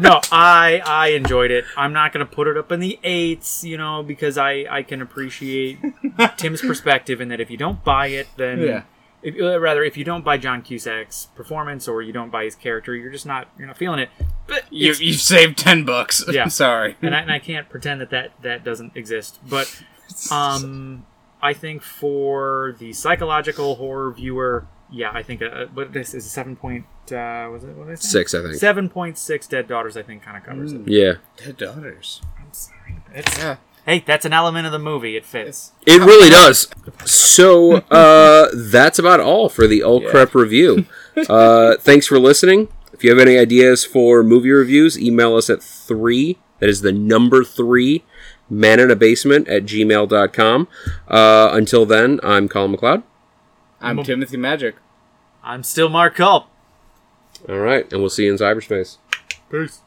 [0.00, 1.64] no, I I enjoyed it.
[1.76, 5.00] I'm not gonna put it up in the eights, you know, because I I can
[5.02, 5.78] appreciate
[6.36, 8.82] Tim's perspective in that if you don't buy it, then Yeah.
[9.22, 12.54] if, uh, rather if you don't buy John Cusack's performance or you don't buy his
[12.54, 14.10] character, you're just not you're not feeling it.
[14.46, 16.24] But you you've saved 10 bucks.
[16.30, 16.48] Yeah.
[16.64, 16.96] Sorry.
[17.02, 19.38] and I, and I can't pretend that, that that doesn't exist.
[19.48, 19.82] But
[20.30, 21.06] um,
[21.44, 26.28] I think for the psychological horror viewer, yeah, I think uh, what this is a
[26.28, 26.86] seven point.
[27.12, 28.08] Uh, was it what did I say?
[28.08, 29.96] six i think Seven point six dead daughters.
[29.96, 30.88] I think kind of covers it.
[30.88, 32.22] yeah Dead daughters.
[32.38, 32.96] I'm sorry.
[33.14, 33.56] It's, Yeah.
[33.84, 35.14] Hey, that's an element of the movie.
[35.14, 35.72] It fits.
[35.84, 36.68] It really does.
[37.04, 40.10] So uh, that's about all for the Old Yeah.
[40.10, 40.86] Crep review.
[41.28, 42.66] Uh, thanks for listening.
[42.92, 46.38] If you have any ideas for movie reviews, email us at three.
[46.58, 48.02] That is the number three.
[48.50, 50.68] Man in a basement at gmail.com.
[51.08, 53.02] Uh, until then, I'm Colin McLeod.
[53.80, 54.76] I'm Mom- Timothy Magic.
[55.42, 56.46] I'm still Mark Culp.
[57.48, 58.96] All right, and we'll see you in cyberspace.
[59.50, 59.82] Peace.